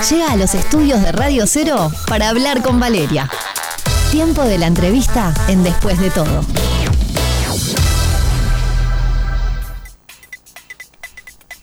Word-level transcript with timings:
llega 0.00 0.32
a 0.32 0.36
los 0.36 0.54
estudios 0.54 1.02
de 1.02 1.12
Radio 1.12 1.46
Cero 1.46 1.90
para 2.06 2.28
hablar 2.28 2.62
con 2.62 2.80
Valeria. 2.80 3.28
Tiempo 4.10 4.42
de 4.42 4.58
la 4.58 4.66
entrevista 4.66 5.32
en 5.48 5.62
Después 5.62 5.98
de 5.98 6.10
todo. 6.10 6.44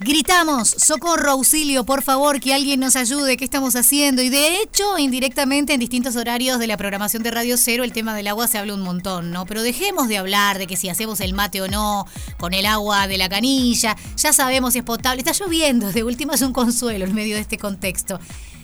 Gritamos, 0.02 0.70
socorro, 0.70 1.32
auxilio, 1.32 1.84
por 1.84 2.02
favor, 2.04 2.40
que 2.40 2.54
alguien 2.54 2.80
nos 2.80 2.96
ayude, 2.96 3.36
¿qué 3.36 3.44
estamos 3.44 3.76
haciendo? 3.76 4.22
Y 4.22 4.30
de 4.30 4.62
hecho, 4.62 4.98
indirectamente 4.98 5.74
en 5.74 5.80
distintos 5.82 6.16
horarios 6.16 6.58
de 6.58 6.68
la 6.68 6.78
programación 6.78 7.22
de 7.22 7.32
Radio 7.32 7.58
Cero, 7.58 7.84
el 7.84 7.92
tema 7.92 8.16
del 8.16 8.30
agua 8.30 8.48
se 8.48 8.58
habla 8.58 8.76
un 8.76 8.82
montón, 8.82 9.32
¿no? 9.32 9.46
Pero 9.46 9.62
dejemos 9.62 10.08
de 10.08 10.18
hablar 10.18 10.58
de 10.58 10.68
que 10.68 10.78
si 10.78 10.88
hacemos 10.88 11.20
el 11.20 11.34
mate 11.34 11.62
o 11.62 11.68
no 11.68 12.08
con 12.38 12.54
el 12.54 12.66
agua 12.66 13.08
de 13.08 13.18
la 13.18 13.28
canilla, 13.28 13.98
ya 14.16 14.32
sabemos 14.32 14.72
si 14.72 14.80
es 14.80 14.86
potable. 14.86 15.20
Está 15.20 15.34
lloviendo, 15.34 15.92
de 15.92 16.06
última 16.06 16.36
es 16.36 16.44
un 16.44 16.54
consuelo 16.54 17.04
en 17.04 17.14
medio 17.14 17.36
de 17.36 17.42
este 17.42 17.58
contexto. 17.58 18.22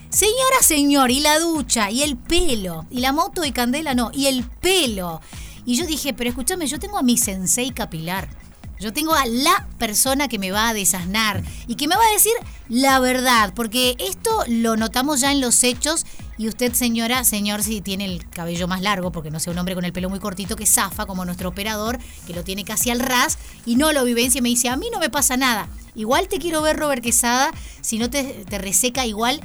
Señora, 0.10 0.62
señor, 0.62 1.12
y 1.12 1.20
la 1.20 1.38
ducha, 1.40 1.92
y 1.92 2.04
el 2.04 2.16
pelo, 2.16 2.86
y 2.90 3.02
la 3.02 3.12
moto 3.12 3.44
y 3.44 3.52
candela 3.52 3.94
no, 3.94 4.10
y 4.14 4.28
el 4.28 4.46
pelo. 4.46 5.20
Y 5.66 5.76
yo 5.76 5.86
dije, 5.86 6.14
pero 6.14 6.30
escúchame, 6.30 6.66
yo 6.68 6.80
tengo 6.80 6.98
a 6.98 7.04
mi 7.04 7.18
sensei 7.18 7.72
capilar. 7.72 8.30
Yo 8.80 8.92
tengo 8.94 9.14
a 9.14 9.26
la 9.26 9.68
persona 9.78 10.28
que 10.28 10.40
me 10.40 10.52
va 10.52 10.70
a 10.70 10.74
desasnar 10.74 11.44
y 11.68 11.76
que 11.76 11.88
me 11.88 11.96
va 11.96 12.04
a 12.04 12.14
decir 12.14 12.34
la 12.68 13.00
verdad, 13.00 13.54
porque 13.56 13.96
esto 14.00 14.44
lo 14.48 14.76
notamos 14.76 15.22
ya 15.22 15.32
en 15.32 15.40
los 15.40 15.64
hechos 15.64 16.06
y 16.38 16.50
usted, 16.50 16.74
señora, 16.74 17.24
señor, 17.24 17.64
si 17.64 17.80
tiene 17.80 18.06
el 18.06 18.30
cabello 18.30 18.68
más 18.68 18.82
largo, 18.82 19.12
porque 19.12 19.32
no 19.32 19.40
sea 19.40 19.54
un 19.54 19.60
hombre 19.60 19.76
con 19.76 19.86
el 19.86 19.94
pelo 19.94 20.10
muy 20.10 20.20
cortito 20.20 20.58
que 20.58 20.66
zafa, 20.66 21.06
como 21.06 21.24
nuestro 21.24 21.50
operador, 21.50 22.00
que 22.28 22.34
lo 22.34 22.44
tiene 22.44 22.66
casi 22.66 22.90
al 22.90 23.00
ras 23.00 23.38
y 23.66 23.78
no 23.78 23.94
lo 23.94 24.04
vivencia 24.04 24.42
me 24.42 24.50
dice, 24.50 24.68
a 24.68 24.76
mí 24.76 24.90
no 24.92 25.00
me 25.00 25.10
pasa 25.10 25.38
nada. 25.38 25.70
Igual 25.96 26.28
te 26.28 26.40
quiero 26.40 26.62
ver, 26.62 26.76
Robert 26.76 27.02
Quesada, 27.02 27.52
si 27.80 27.98
no 27.98 28.10
te, 28.10 28.24
te 28.24 28.58
reseca 28.58 29.06
igual 29.06 29.40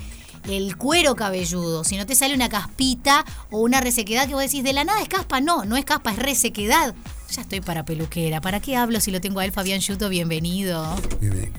el 0.48 0.76
cuero 0.76 1.14
cabelludo, 1.14 1.84
si 1.84 1.96
no 1.96 2.06
te 2.06 2.14
sale 2.14 2.34
una 2.34 2.48
caspita 2.48 3.24
o 3.50 3.60
una 3.60 3.80
resequedad 3.80 4.26
que 4.26 4.34
vos 4.34 4.42
decís, 4.42 4.64
de 4.64 4.72
la 4.72 4.84
nada 4.84 5.00
es 5.02 5.08
caspa, 5.08 5.40
no, 5.40 5.64
no 5.64 5.76
es 5.76 5.84
caspa, 5.84 6.12
es 6.12 6.18
resequedad. 6.18 6.94
Ya 7.30 7.42
estoy 7.42 7.60
para 7.60 7.84
peluquera. 7.84 8.40
¿Para 8.40 8.58
qué 8.58 8.76
hablo 8.76 9.00
si 9.00 9.12
lo 9.12 9.20
tengo 9.20 9.38
a 9.38 9.44
él, 9.44 9.52
Fabián 9.52 9.78
Yuto? 9.80 10.08
Bienvenido. 10.08 10.84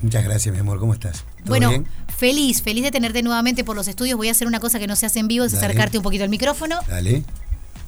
Muchas 0.02 0.24
gracias, 0.24 0.54
mi 0.54 0.60
amor. 0.60 0.80
¿Cómo 0.80 0.94
estás? 0.94 1.24
Bueno, 1.46 1.72
feliz, 2.18 2.62
feliz 2.62 2.84
de 2.84 2.92
tenerte 2.92 3.24
nuevamente 3.24 3.64
por 3.64 3.78
los 3.78 3.88
estudios. 3.88 4.18
Voy 4.18 4.28
a 4.28 4.32
hacer 4.32 4.48
una 4.48 4.60
cosa 4.60 4.80
que 4.80 4.88
no 4.88 4.98
se 4.98 5.06
hace 5.06 5.20
en 5.20 5.30
vivo, 5.30 5.46
es 5.46 5.54
acercarte 5.54 5.98
un 5.98 6.04
poquito 6.04 6.26
al 6.26 6.30
micrófono. 6.30 6.80
Dale 6.90 7.24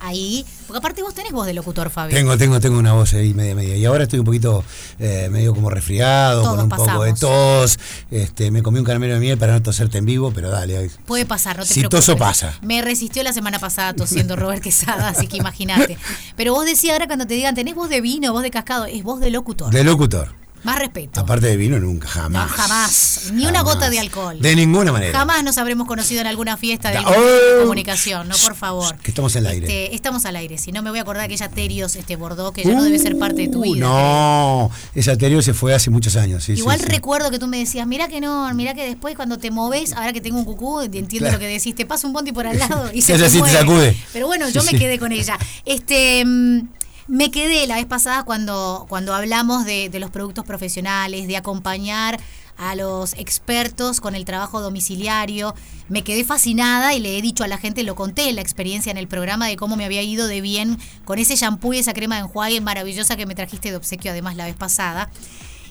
ahí. 0.04 0.45
Porque 0.67 0.78
aparte 0.78 1.02
vos 1.02 1.14
tenés 1.14 1.31
voz 1.31 1.45
de 1.45 1.54
locutor, 1.54 1.89
Fabio. 1.89 2.16
Tengo, 2.16 2.38
tengo, 2.38 2.59
tengo 2.59 2.78
una 2.78 2.94
voz 2.94 3.14
ahí 3.14 3.34
media, 3.34 3.56
media. 3.56 3.76
Y 3.76 3.86
ahora 3.86 4.04
estoy 4.04 4.20
un 4.20 4.26
poquito 4.26 4.64
eh, 4.99 5.30
medio 5.31 5.53
como 5.53 5.69
resfriado, 5.69 6.44
con 6.44 6.59
un 6.59 6.69
poco 6.69 7.03
de 7.03 7.13
tos. 7.13 7.77
Este, 8.11 8.52
me 8.52 8.61
comí 8.61 8.80
un 8.80 8.86
caramelo 8.86 9.16
de 9.16 9.19
miel 9.19 9.38
para 9.38 9.53
no 9.53 9.61
toserte 9.61 9.97
en 9.97 10.05
vivo, 10.05 10.31
pero 10.33 10.49
dale. 10.49 10.89
Puede 11.05 11.25
pasar, 11.25 11.58
no 11.58 11.63
te 11.63 11.73
si 11.73 11.80
preocupes. 11.81 12.05
toso 12.05 12.17
pasa. 12.17 12.53
Me 12.61 12.81
resistió 12.81 13.23
la 13.23 13.33
semana 13.33 13.59
pasada 13.59 13.94
tosiendo 13.94 14.36
Robert 14.36 14.61
Quesada, 14.64 15.09
así 15.09 15.27
que 15.27 15.38
imagínate. 15.38 15.97
Pero 16.36 16.53
vos 16.53 16.66
decías 16.66 16.94
ahora 16.94 17.08
cuando 17.08 17.27
te 17.27 17.33
digan, 17.33 17.55
tenés 17.55 17.75
voz 17.75 17.89
de 17.89 18.02
vino, 18.02 18.31
voz 18.33 18.44
de 18.44 18.52
cascado, 18.52 18.86
es 18.86 19.03
voz 19.03 19.19
de 19.19 19.30
locutor. 19.30 19.71
De 19.71 19.83
locutor. 19.83 20.42
Más 20.64 20.80
respeto. 20.80 21.19
Aparte 21.19 21.47
de 21.47 21.58
vino, 21.58 21.78
nunca, 21.80 22.08
jamás. 22.08 22.50
No, 22.50 22.56
jamás. 22.56 23.31
Ni 23.33 23.45
una 23.45 23.61
gota 23.64 23.89
de 23.89 24.00
alcohol. 24.00 24.39
De 24.39 24.56
ninguna 24.56 24.92
manera. 24.92 25.17
Jamás 25.17 25.44
nos 25.44 25.58
habremos 25.58 25.88
conocido 25.88 26.22
en 26.22 26.28
alguna 26.28 26.55
fiesta 26.58 26.89
de 26.92 27.00
oh. 27.00 27.61
comunicación, 27.61 28.28
no, 28.30 28.36
por 28.38 28.55
favor. 28.55 28.95
Que 28.97 29.11
estamos 29.11 29.36
al 29.36 29.45
aire. 29.47 29.66
Este, 29.67 29.95
estamos 29.95 30.25
al 30.25 30.36
aire. 30.38 30.58
Si 30.58 30.72
no, 30.72 30.81
me 30.81 30.89
voy 30.89 31.00
a 31.00 31.02
acordar 31.02 31.22
de 31.28 31.33
aquella 31.33 31.50
Terios 31.50 31.95
este, 31.95 32.16
Bordeaux, 32.16 32.53
que 32.55 32.64
ya 32.64 32.73
no 32.73 32.83
debe 32.83 32.97
ser 33.00 33.17
parte 33.17 33.42
de 33.44 33.47
tu 33.50 33.59
Uh, 33.59 33.64
vida. 33.73 33.86
No, 33.86 34.72
esa 34.95 35.17
Terios 35.17 35.45
se 35.45 35.53
fue 35.53 35.73
hace 35.73 35.89
muchos 35.89 36.16
años. 36.16 36.44
Sí, 36.44 36.53
Igual 36.53 36.77
sí, 36.80 36.86
sí. 36.86 36.92
recuerdo 36.92 37.30
que 37.30 37.39
tú 37.39 37.48
me 37.48 37.58
decías, 37.58 37.86
mira 37.86 38.08
que 38.08 38.22
no, 38.22 38.52
mira 38.53 38.73
que 38.73 38.86
después 38.86 39.16
cuando 39.16 39.38
te 39.38 39.52
moves, 39.52 39.94
ahora 39.94 40.14
que 40.14 40.22
tengo 40.22 40.38
un 40.38 40.45
cucú, 40.45 40.80
entiendo 40.81 41.17
Claro. 41.20 41.33
lo 41.33 41.39
que 41.39 41.48
decís, 41.48 41.75
te 41.75 41.86
pasa 41.86 42.08
un 42.08 42.14
bondi 42.14 42.31
por 42.31 42.48
al 42.48 42.58
lado 42.58 42.89
y 42.94 43.02
se 43.03 43.16
ella 43.16 43.30
te 43.30 43.38
mueve. 43.38 43.58
sacude. 43.58 43.98
Pero 44.14 44.27
bueno, 44.27 44.50
yo 44.50 44.64
me 44.64 44.72
quedé 44.72 44.98
con 45.00 45.11
ella. 45.11 45.38
Este 45.66 46.23
mm, 46.25 46.59
me 47.07 47.31
quedé 47.31 47.67
la 47.67 47.75
vez 47.75 47.85
pasada 47.85 48.23
cuando, 48.23 48.86
cuando 48.89 49.14
hablamos 49.14 49.65
de, 49.65 49.89
de 49.89 49.99
los 49.99 50.09
productos 50.09 50.45
profesionales, 50.45 51.27
de 51.27 51.37
acompañar 51.37 52.19
a 52.58 52.75
los 52.75 53.14
expertos 53.14 53.99
con 53.99 54.15
el 54.15 54.25
trabajo 54.25 54.61
domiciliario. 54.61 55.55
Me 55.89 56.03
quedé 56.03 56.23
fascinada 56.23 56.93
y 56.93 56.99
le 56.99 57.17
he 57.17 57.21
dicho 57.21 57.43
a 57.43 57.47
la 57.47 57.58
gente, 57.58 57.83
lo 57.83 57.95
conté 57.95 58.31
la 58.33 58.42
experiencia 58.42 58.92
en 58.92 58.97
el 58.97 59.08
programa 59.08 59.47
de 59.47 59.58
cómo 59.58 59.75
me 59.75 59.86
había 59.86 60.02
ido 60.02 60.27
de 60.27 60.42
bien 60.42 60.77
con 61.05 61.19
ese 61.19 61.36
shampoo 61.36 61.73
y 61.73 61.80
esa 61.80 61.93
crema 61.93 62.15
de 62.15 62.21
enjuague 62.21 62.61
maravillosa 62.61 63.15
que 63.15 63.25
me 63.25 63.36
trajiste 63.36 63.71
de 63.71 63.77
obsequio 63.77 64.11
además 64.11 64.36
la 64.36 64.45
vez 64.45 64.55
pasada. 64.55 65.09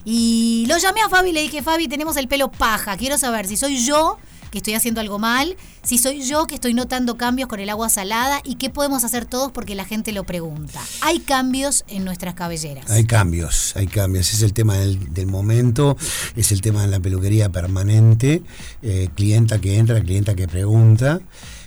Y 0.04 0.64
lo 0.68 0.78
llamé 0.78 1.00
a 1.00 1.08
Fabi 1.08 1.30
y 1.30 1.32
le 1.32 1.42
dije, 1.42 1.62
Fabi, 1.62 1.86
tenemos 1.86 2.16
el 2.16 2.26
pelo 2.26 2.50
paja, 2.50 2.96
quiero 2.96 3.18
saber 3.18 3.46
si 3.46 3.56
soy 3.56 3.84
yo 3.84 4.18
que 4.52 4.58
estoy 4.58 4.74
haciendo 4.74 5.00
algo 5.00 5.18
mal, 5.18 5.56
si 5.82 5.98
soy 5.98 6.22
yo 6.22 6.46
que 6.46 6.54
estoy 6.54 6.74
notando 6.74 7.16
cambios 7.16 7.48
con 7.48 7.58
el 7.58 7.70
agua 7.70 7.88
salada 7.88 8.40
y 8.44 8.56
qué 8.56 8.70
podemos 8.70 9.02
hacer 9.02 9.24
todos 9.24 9.50
porque 9.50 9.74
la 9.74 9.84
gente 9.84 10.12
lo 10.12 10.24
pregunta. 10.24 10.80
Hay 11.00 11.18
cambios 11.20 11.84
en 11.88 12.04
nuestras 12.04 12.34
cabelleras. 12.34 12.88
Hay 12.90 13.04
cambios, 13.04 13.74
hay 13.74 13.88
cambios. 13.88 14.32
Es 14.32 14.42
el 14.42 14.52
tema 14.52 14.76
del, 14.76 15.26
momento, 15.26 15.96
es 16.36 16.52
el 16.52 16.60
tema 16.60 16.82
de 16.82 16.88
la 16.88 17.00
peluquería 17.00 17.48
permanente, 17.48 18.42
eh, 18.82 19.08
clienta 19.14 19.58
que 19.58 19.78
entra, 19.78 20.00
clienta 20.00 20.34
que 20.34 20.46
pregunta. 20.46 21.20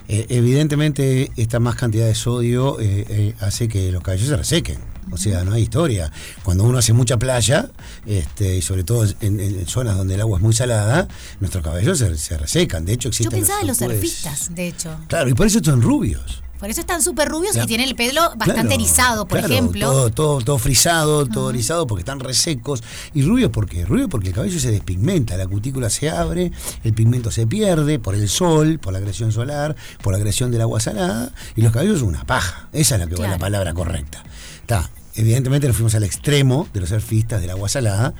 Eh, 0.07 0.27
evidentemente, 0.29 1.31
esta 1.35 1.59
más 1.59 1.75
cantidad 1.75 2.05
de 2.05 2.15
sodio 2.15 2.79
eh, 2.79 3.05
eh, 3.09 3.33
hace 3.39 3.67
que 3.67 3.91
los 3.91 4.03
cabellos 4.03 4.27
se 4.27 4.37
resequen. 4.37 4.77
O 5.11 5.17
sea, 5.17 5.43
no 5.43 5.53
hay 5.53 5.63
historia. 5.63 6.11
Cuando 6.43 6.63
uno 6.63 6.77
hace 6.77 6.93
mucha 6.93 7.17
playa, 7.17 7.69
este, 8.05 8.57
y 8.57 8.61
sobre 8.61 8.83
todo 8.83 9.05
en, 9.21 9.39
en 9.39 9.67
zonas 9.67 9.97
donde 9.97 10.15
el 10.15 10.21
agua 10.21 10.37
es 10.37 10.43
muy 10.43 10.53
salada, 10.53 11.07
nuestros 11.39 11.63
cabellos 11.63 11.99
se, 11.99 12.17
se 12.17 12.37
resecan. 12.37 12.85
De 12.85 12.93
hecho, 12.93 13.03
Yo 13.03 13.09
existen 13.09 13.39
pensaba 13.39 13.61
en 13.61 13.67
los 13.67 13.77
surfistas, 13.77 14.53
de 14.55 14.67
hecho. 14.69 14.97
Claro, 15.07 15.29
y 15.29 15.33
por 15.33 15.47
eso 15.47 15.59
son 15.63 15.81
rubios. 15.81 16.41
Por 16.59 16.69
eso 16.69 16.79
están 16.79 17.01
súper 17.03 17.27
rubios 17.27 17.51
Claro. 17.51 17.65
y 17.65 17.67
tienen 17.67 17.89
el 17.89 17.95
pelo 17.95 18.21
bastante 18.37 18.53
Claro, 18.61 18.71
erizado, 18.75 19.27
por 19.27 19.39
claro, 19.39 19.53
ejemplo. 19.53 19.85
Todo, 19.87 20.09
todo, 20.09 20.41
todo 20.41 20.57
frisado, 20.57 21.25
todo 21.27 21.49
erizado 21.49 21.85
porque 21.85 21.99
están 21.99 22.21
resecos. 22.21 22.81
¿Y 23.13 23.23
rubio 23.23 23.51
por 23.51 23.67
qué? 23.67 23.85
Rubio 23.85 24.07
porque 24.07 24.29
el 24.29 24.33
cabello 24.33 24.57
se 24.59 24.71
despigmenta, 24.71 25.35
la 25.35 25.47
cutícula 25.47 25.89
se 25.89 26.09
abre, 26.09 26.51
el 26.85 26.93
pigmento 26.93 27.29
se 27.29 27.45
pierde 27.45 27.99
por 27.99 28.15
el 28.15 28.29
sol, 28.29 28.79
por 28.79 28.93
la 28.93 28.99
agresión 28.99 29.33
solar, 29.33 29.75
por 30.01 30.13
la 30.13 30.17
agresión 30.17 30.49
del 30.49 30.61
agua 30.61 30.79
salada, 30.79 31.31
y 31.57 31.61
los 31.61 31.73
cabellos 31.73 31.99
son 31.99 32.07
una 32.07 32.23
paja. 32.25 32.69
Esa 32.71 32.95
es 32.95 33.01
la, 33.01 33.07
que, 33.07 33.15
Claro. 33.15 33.31
la 33.33 33.37
palabra 33.37 33.73
correcta. 33.73 34.23
Está. 34.65 34.89
Evidentemente 35.13 35.67
nos 35.67 35.75
fuimos 35.77 35.93
al 35.93 36.03
extremo 36.03 36.67
de 36.73 36.79
los 36.81 36.89
surfistas 36.89 37.39
del 37.39 37.51
agua 37.51 37.69
salada, 37.69 38.15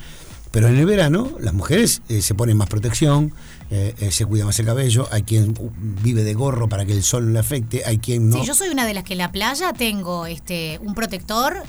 pero 0.52 0.68
en 0.68 0.78
el 0.78 0.86
verano 0.86 1.32
las 1.40 1.56
mujeres 1.56 2.04
eh, 2.08 2.22
se 2.22 2.36
ponen 2.36 2.56
más 2.56 2.70
protección, 2.70 3.34
eh, 3.72 3.96
eh, 4.00 4.12
se 4.12 4.28
cuida 4.28 4.46
más 4.46 4.60
el 4.60 4.68
cabello, 4.68 5.08
hay 5.12 5.24
quien 5.24 5.56
vive 6.04 6.24
de 6.24 6.36
gorro 6.36 6.70
para 6.70 6.86
que 6.86 6.94
el 6.94 7.02
sol 7.02 7.26
no 7.26 7.32
le 7.34 7.40
afecte, 7.40 7.84
hay 7.86 7.98
quien 7.98 8.30
no. 8.30 8.38
Sí, 8.40 8.46
yo 8.46 8.54
soy 8.54 8.70
una 8.70 8.86
de 8.86 8.94
las 8.94 9.04
que 9.04 9.14
en 9.14 9.18
la 9.18 9.32
playa 9.32 9.74
tengo 9.74 10.28
este 10.28 10.80
un 10.84 10.94
protector 10.94 11.64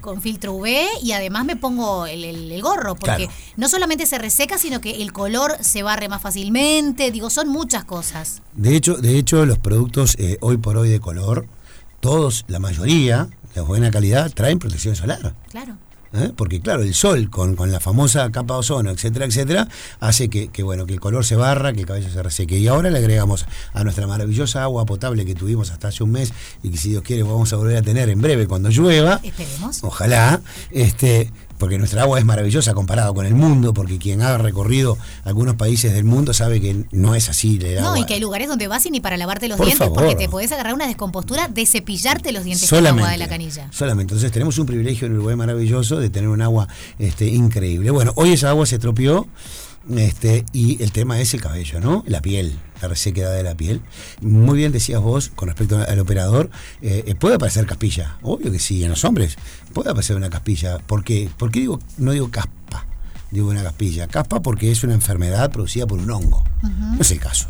con 0.00 0.22
filtro 0.22 0.54
UV 0.54 0.68
y 1.02 1.12
además 1.12 1.44
me 1.44 1.54
pongo 1.56 2.06
el, 2.06 2.24
el- 2.24 2.50
el 2.50 2.62
gorro 2.62 2.94
porque 2.96 3.26
Claro. 3.26 3.32
no 3.58 3.68
solamente 3.68 4.06
se 4.06 4.16
reseca 4.18 4.56
sino 4.58 4.80
que 4.80 5.02
el 5.02 5.12
color 5.12 5.58
se 5.60 5.82
barre 5.84 6.08
más 6.08 6.22
fácilmente 6.22 7.10
digo 7.12 7.28
son 7.30 7.48
muchas 7.50 7.84
cosas 7.84 8.40
De 8.56 8.74
hecho, 8.74 8.96
de 8.96 9.16
hecho 9.18 9.44
los 9.46 9.58
productos 9.58 10.16
eh, 10.18 10.38
hoy 10.40 10.56
por 10.56 10.76
hoy 10.78 10.88
de 10.88 10.98
color, 10.98 11.46
todos, 12.00 12.44
la 12.48 12.58
mayoría, 12.58 13.28
de 13.54 13.60
buena 13.60 13.90
calidad, 13.90 14.30
traen 14.32 14.58
protección 14.58 14.96
solar. 14.96 15.34
claro 15.50 15.76
¿eh? 16.14 16.32
Porque 16.36 16.60
claro, 16.60 16.82
el 16.82 16.94
sol 16.94 17.30
con, 17.30 17.56
con 17.56 17.72
la 17.72 17.80
famosa 17.80 18.30
capa 18.30 18.54
de 18.54 18.60
ozono, 18.60 18.90
etcétera, 18.90 19.26
etcétera, 19.26 19.68
hace 20.00 20.28
que, 20.28 20.48
que, 20.48 20.62
bueno, 20.62 20.86
que 20.86 20.94
el 20.94 21.00
color 21.00 21.24
se 21.24 21.36
barra, 21.36 21.72
que 21.72 21.80
el 21.80 21.86
cabello 21.86 22.08
se 22.10 22.22
reseque. 22.22 22.58
Y 22.58 22.68
ahora 22.68 22.90
le 22.90 22.98
agregamos 22.98 23.46
a 23.72 23.84
nuestra 23.84 24.06
maravillosa 24.06 24.62
agua 24.62 24.84
potable 24.86 25.24
que 25.24 25.34
tuvimos 25.34 25.70
hasta 25.70 25.88
hace 25.88 26.02
un 26.04 26.12
mes 26.12 26.32
y 26.62 26.70
que 26.70 26.76
si 26.76 26.90
Dios 26.90 27.02
quiere 27.02 27.22
vamos 27.22 27.52
a 27.52 27.56
volver 27.56 27.76
a 27.76 27.82
tener 27.82 28.08
en 28.08 28.20
breve 28.20 28.46
cuando 28.46 28.68
llueva. 28.70 29.20
esperemos 29.22 29.82
Ojalá, 29.82 30.40
este, 30.70 31.30
porque 31.62 31.78
nuestra 31.78 32.02
agua 32.02 32.18
es 32.18 32.24
maravillosa 32.24 32.74
comparado 32.74 33.14
con 33.14 33.24
el 33.24 33.36
mundo, 33.36 33.72
porque 33.72 33.96
quien 33.96 34.20
ha 34.20 34.36
recorrido 34.36 34.98
algunos 35.22 35.54
países 35.54 35.94
del 35.94 36.02
mundo 36.02 36.34
sabe 36.34 36.60
que 36.60 36.86
no 36.90 37.14
es 37.14 37.28
así 37.28 37.56
el 37.62 37.80
no 37.80 37.96
y 37.96 38.04
que 38.04 38.14
hay 38.14 38.20
lugares 38.20 38.48
donde 38.48 38.66
vas 38.66 38.84
y 38.86 38.90
ni 38.90 38.98
para 38.98 39.16
lavarte 39.16 39.46
los 39.46 39.58
Por 39.58 39.66
dientes 39.66 39.86
favor. 39.86 40.00
porque 40.02 40.16
te 40.16 40.28
podés 40.28 40.50
agarrar 40.50 40.74
una 40.74 40.88
descompostura 40.88 41.46
de 41.46 41.64
cepillarte 41.64 42.32
los 42.32 42.42
dientes 42.42 42.68
con 42.68 42.78
agua 42.78 42.88
solamente, 42.88 43.12
de 43.12 43.18
la 43.18 43.28
canilla 43.28 43.68
Solamente. 43.70 44.12
Entonces 44.12 44.32
tenemos 44.32 44.58
un 44.58 44.66
privilegio 44.66 45.06
en 45.06 45.12
Uruguay 45.12 45.36
maravilloso 45.36 46.00
de 46.00 46.10
tener 46.10 46.30
un 46.30 46.42
agua 46.42 46.66
este, 46.98 47.26
increíble. 47.26 47.92
Bueno, 47.92 48.10
hoy 48.16 48.32
esa 48.32 48.48
agua 48.48 48.66
se 48.66 48.74
estropeó 48.74 49.28
este, 49.96 50.44
y 50.52 50.82
el 50.82 50.92
tema 50.92 51.20
es 51.20 51.34
el 51.34 51.40
cabello, 51.40 51.80
¿no? 51.80 52.04
La 52.06 52.22
piel, 52.22 52.58
la 52.80 52.88
resequedad 52.88 53.34
de 53.34 53.42
la 53.42 53.54
piel. 53.54 53.80
Muy 54.20 54.58
bien 54.58 54.72
decías 54.72 55.00
vos 55.00 55.30
con 55.34 55.48
respecto 55.48 55.78
al 55.78 55.98
operador, 55.98 56.50
eh, 56.80 57.04
eh, 57.06 57.14
puede 57.14 57.36
aparecer 57.36 57.66
caspilla, 57.66 58.18
obvio 58.22 58.52
que 58.52 58.58
sí, 58.58 58.84
en 58.84 58.90
los 58.90 59.04
hombres 59.04 59.36
puede 59.72 59.90
aparecer 59.90 60.16
una 60.16 60.30
caspilla. 60.30 60.78
¿Por 60.78 61.04
qué? 61.04 61.28
¿Por 61.36 61.50
qué 61.50 61.60
digo, 61.60 61.80
no 61.98 62.12
digo 62.12 62.30
caspa? 62.30 62.86
Digo 63.30 63.48
una 63.48 63.62
caspilla. 63.62 64.08
Caspa 64.08 64.42
porque 64.42 64.70
es 64.70 64.84
una 64.84 64.94
enfermedad 64.94 65.50
producida 65.50 65.86
por 65.86 65.98
un 65.98 66.10
hongo. 66.10 66.44
No 66.62 67.00
es 67.00 67.10
el 67.10 67.18
caso. 67.18 67.48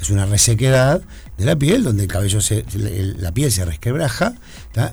Es 0.00 0.10
una 0.10 0.24
resequedad 0.24 1.02
de 1.38 1.44
la 1.44 1.56
piel 1.56 1.84
donde 1.84 2.02
el 2.02 2.08
cabello 2.08 2.40
se, 2.40 2.64
la 2.74 3.32
piel 3.32 3.50
se 3.52 3.64
resquebraja 3.64 4.34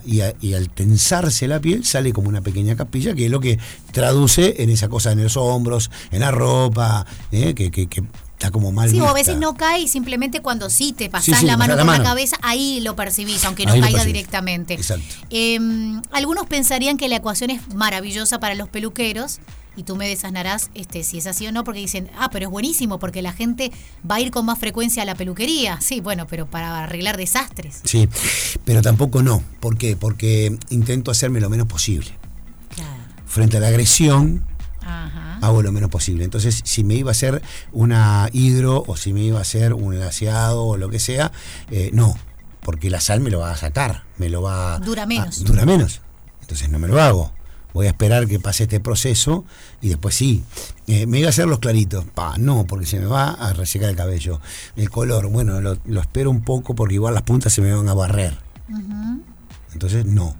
y, 0.05 0.21
a- 0.21 0.33
y 0.39 0.53
al 0.53 0.69
tensarse 0.69 1.47
la 1.47 1.59
piel 1.59 1.83
sale 1.83 2.13
como 2.13 2.29
una 2.29 2.41
pequeña 2.41 2.75
capilla 2.75 3.13
que 3.15 3.25
es 3.25 3.31
lo 3.31 3.39
que 3.39 3.59
traduce 3.91 4.61
en 4.63 4.69
esa 4.69 4.87
cosa 4.87 5.11
en 5.11 5.23
los 5.23 5.37
hombros, 5.37 5.91
en 6.11 6.19
la 6.21 6.31
ropa, 6.31 7.05
¿eh? 7.31 7.53
que, 7.55 7.71
que- 7.71 7.87
que 7.87 8.03
está 8.33 8.51
como 8.51 8.71
mal 8.71 8.89
Sí, 8.89 8.99
o 8.99 9.07
a 9.07 9.13
veces 9.13 9.37
no 9.37 9.55
cae 9.55 9.81
y 9.81 9.87
simplemente 9.87 10.41
cuando 10.41 10.69
sí 10.69 10.93
te 10.93 11.09
pasás 11.09 11.25
Sí, 11.25 11.33
sí, 11.33 11.45
la 11.45 11.57
mano 11.57 11.73
por 11.73 11.77
la 11.79 11.83
mano. 11.85 12.03
cabeza, 12.03 12.37
ahí 12.43 12.79
lo 12.81 12.95
percibís, 12.95 13.43
aunque 13.45 13.65
no 13.65 13.71
Ahí 13.71 13.81
caiga 13.81 14.03
directamente. 14.05 14.73
Exacto. 14.73 15.15
Eh, 15.29 15.57
algunos 16.11 16.45
pensarían 16.45 16.97
que 16.97 17.07
la 17.07 17.15
ecuación 17.15 17.49
es 17.49 17.73
maravillosa 17.73 18.39
para 18.39 18.53
los 18.55 18.67
peluqueros. 18.69 19.39
Y 19.77 19.83
tú 19.83 19.95
me 19.95 20.07
desasnarás 20.07 20.69
este, 20.73 21.03
si 21.03 21.17
es 21.17 21.27
así 21.27 21.45
o 21.47 21.51
no, 21.51 21.63
porque 21.63 21.79
dicen, 21.81 22.09
ah, 22.17 22.29
pero 22.31 22.45
es 22.45 22.51
buenísimo, 22.51 22.97
porque 22.99 23.21
la 23.21 23.33
gente 23.33 23.71
va 24.09 24.15
a 24.15 24.21
ir 24.21 24.31
con 24.31 24.45
más 24.45 24.57
frecuencia 24.59 25.03
a 25.03 25.05
la 25.05 25.15
peluquería. 25.15 25.79
Sí, 25.81 25.99
bueno, 26.01 26.27
pero 26.27 26.45
para 26.45 26.83
arreglar 26.83 27.17
desastres. 27.17 27.81
Sí, 27.83 28.07
pero 28.63 28.81
tampoco 28.81 29.21
no. 29.21 29.43
¿Por 29.59 29.77
qué? 29.77 29.95
Porque 29.97 30.57
intento 30.69 31.11
hacerme 31.11 31.41
lo 31.41 31.49
menos 31.49 31.67
posible. 31.67 32.11
Claro. 32.73 32.91
Frente 33.25 33.57
a 33.57 33.59
la 33.59 33.67
agresión, 33.67 34.45
Ajá. 34.81 35.39
hago 35.41 35.61
lo 35.61 35.71
menos 35.73 35.89
posible. 35.89 36.23
Entonces, 36.23 36.61
si 36.63 36.83
me 36.85 36.95
iba 36.95 37.09
a 37.09 37.13
hacer 37.13 37.41
una 37.73 38.29
hidro 38.31 38.83
o 38.87 38.95
si 38.95 39.11
me 39.13 39.21
iba 39.23 39.39
a 39.39 39.41
hacer 39.41 39.73
un 39.73 39.99
laseado 39.99 40.63
o 40.65 40.77
lo 40.77 40.89
que 40.89 40.99
sea, 40.99 41.31
eh, 41.69 41.89
no, 41.91 42.17
porque 42.61 42.89
la 42.89 43.01
sal 43.01 43.19
me 43.19 43.29
lo 43.29 43.39
va 43.39 43.51
a 43.51 43.57
sacar, 43.57 44.03
me 44.17 44.29
lo 44.29 44.41
va 44.41 44.79
Dura 44.79 45.03
a- 45.03 45.05
menos. 45.05 45.43
dura 45.43 45.65
menos. 45.65 46.01
Entonces 46.41 46.69
no 46.69 46.79
me 46.79 46.87
lo 46.87 47.01
hago. 47.01 47.33
Voy 47.75 47.87
a 47.87 47.89
esperar 47.89 48.25
que 48.25 48.39
pase 48.39 48.63
este 48.63 48.79
proceso 48.79 49.43
y 49.81 49.89
después 49.89 50.15
sí. 50.15 50.45
Eh, 50.87 51.07
me 51.07 51.19
iba 51.19 51.27
a 51.27 51.31
hacer 51.31 51.45
los 51.45 51.59
claritos. 51.59 52.05
Pa, 52.05 52.37
no, 52.37 52.65
porque 52.65 52.85
se 52.85 53.01
me 53.01 53.05
va 53.05 53.31
a 53.31 53.51
resecar 53.51 53.89
el 53.89 53.97
cabello. 53.97 54.39
El 54.77 54.89
color, 54.89 55.27
bueno, 55.27 55.59
lo, 55.59 55.77
lo 55.83 55.99
espero 55.99 56.31
un 56.31 56.41
poco 56.41 56.73
porque 56.73 56.93
igual 56.93 57.13
las 57.13 57.23
puntas 57.23 57.51
se 57.51 57.61
me 57.61 57.73
van 57.73 57.89
a 57.89 57.93
barrer. 57.93 58.37
Entonces, 59.73 60.05
no. 60.05 60.37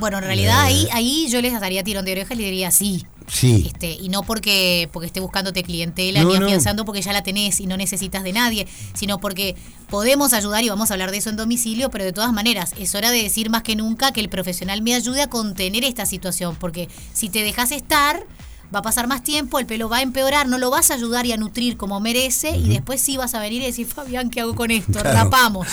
Bueno, 0.00 0.18
en 0.18 0.24
realidad 0.24 0.60
ahí, 0.60 0.88
ahí 0.92 1.28
yo 1.30 1.40
les 1.40 1.58
daría 1.60 1.84
tirón 1.84 2.04
de 2.04 2.12
oreja 2.12 2.34
y 2.34 2.38
le 2.38 2.44
diría 2.44 2.70
sí. 2.70 3.04
Sí. 3.28 3.64
Este, 3.66 3.92
y 3.92 4.08
no 4.08 4.24
porque, 4.24 4.88
porque 4.92 5.06
esté 5.06 5.20
buscándote 5.20 5.62
clientela 5.62 6.22
No, 6.24 6.32
ni 6.32 6.38
no. 6.40 6.46
afianzando 6.46 6.84
porque 6.84 7.00
ya 7.00 7.12
la 7.12 7.22
tenés 7.22 7.60
y 7.60 7.66
no 7.66 7.76
necesitas 7.76 8.24
de 8.24 8.32
nadie, 8.32 8.66
sino 8.94 9.20
porque 9.20 9.54
podemos 9.88 10.32
ayudar 10.32 10.64
y 10.64 10.68
vamos 10.68 10.90
a 10.90 10.94
hablar 10.94 11.12
de 11.12 11.18
eso 11.18 11.30
en 11.30 11.36
domicilio, 11.36 11.90
pero 11.90 12.02
de 12.04 12.12
todas 12.12 12.32
maneras 12.32 12.72
es 12.76 12.92
hora 12.96 13.12
de 13.12 13.22
decir 13.22 13.48
más 13.48 13.62
que 13.62 13.76
nunca 13.76 14.10
que 14.10 14.20
el 14.20 14.28
profesional 14.30 14.82
me 14.82 14.94
ayude 14.94 15.22
a 15.22 15.28
contener 15.28 15.84
esta 15.84 16.06
situación, 16.06 16.56
porque 16.58 16.88
si 17.12 17.28
te 17.28 17.44
dejas 17.44 17.70
estar, 17.70 18.26
va 18.74 18.78
a 18.80 18.82
pasar 18.82 19.06
más 19.08 19.22
tiempo, 19.24 19.58
el 19.58 19.66
pelo 19.66 19.88
va 19.88 19.98
a 19.98 20.02
empeorar, 20.02 20.46
no 20.48 20.58
lo 20.58 20.70
vas 20.70 20.90
a 20.90 20.94
ayudar 20.94 21.26
y 21.26 21.32
a 21.32 21.36
nutrir 21.36 21.76
como 21.76 21.98
merece 22.00 22.50
y 22.56 22.68
después 22.68 23.00
sí 23.00 23.16
vas 23.16 23.34
a 23.34 23.40
venir 23.40 23.62
y 23.62 23.66
decir, 23.66 23.86
Fabián, 23.86 24.30
¿qué 24.30 24.40
hago 24.40 24.54
con 24.54 24.70
esto? 24.70 24.92
Claro. 25.00 25.24
Rapamos. 25.24 25.66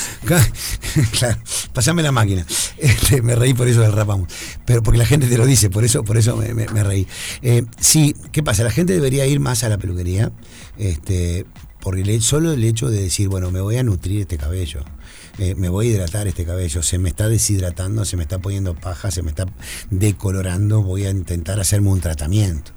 claro, 1.12 1.38
pasame 1.74 2.02
la 2.04 2.12
máquina. 2.12 2.46
Este, 2.78 3.22
me 3.24 3.34
reí 3.36 3.54
por 3.56 3.68
eso 3.68 3.82
del 3.82 3.92
rapamos. 3.92 4.30
Pero 4.66 4.84
porque 4.84 5.00
la 5.00 5.06
gente 5.06 5.28
te 5.28 5.38
lo 5.38 5.46
dice, 5.48 5.70
por 5.72 5.84
eso, 5.84 6.04
por 6.04 6.16
eso 6.18 6.36
me, 6.38 6.54
me- 6.54 6.68
me 6.68 6.84
reí. 6.84 7.08
Eh, 7.42 7.64
sí, 7.80 8.16
¿qué 8.32 8.44
pasa? 8.44 8.64
La 8.64 8.70
gente 8.72 8.94
debería 8.94 9.26
ir 9.26 9.40
más 9.40 9.64
a 9.64 9.70
la 9.70 9.78
peluquería, 9.80 10.32
este, 10.78 11.46
porque 11.80 12.02
el- 12.02 12.22
solo 12.22 12.52
el 12.54 12.64
hecho 12.64 12.90
de 12.90 13.02
decir, 13.02 13.30
bueno, 13.30 13.50
me 13.52 13.62
voy 13.62 13.78
a 13.78 13.84
nutrir 13.84 14.22
este 14.22 14.38
cabello. 14.38 14.84
Eh, 15.40 15.56
me 15.56 15.70
voy 15.70 15.88
a 15.88 15.90
hidratar 15.92 16.28
este 16.28 16.46
cabello, 16.46 16.82
se 16.84 16.98
me 16.98 17.10
está 17.10 17.28
deshidratando, 17.30 18.06
se 18.06 18.18
me 18.18 18.24
está 18.24 18.40
poniendo 18.40 18.74
paja, 18.76 19.12
se 19.12 19.22
me 19.24 19.30
está 19.30 19.46
decolorando, 19.92 20.82
voy 20.84 21.06
a 21.06 21.10
intentar 21.10 21.60
hacerme 21.60 21.90
un 21.90 22.02
tratamiento. 22.02 22.72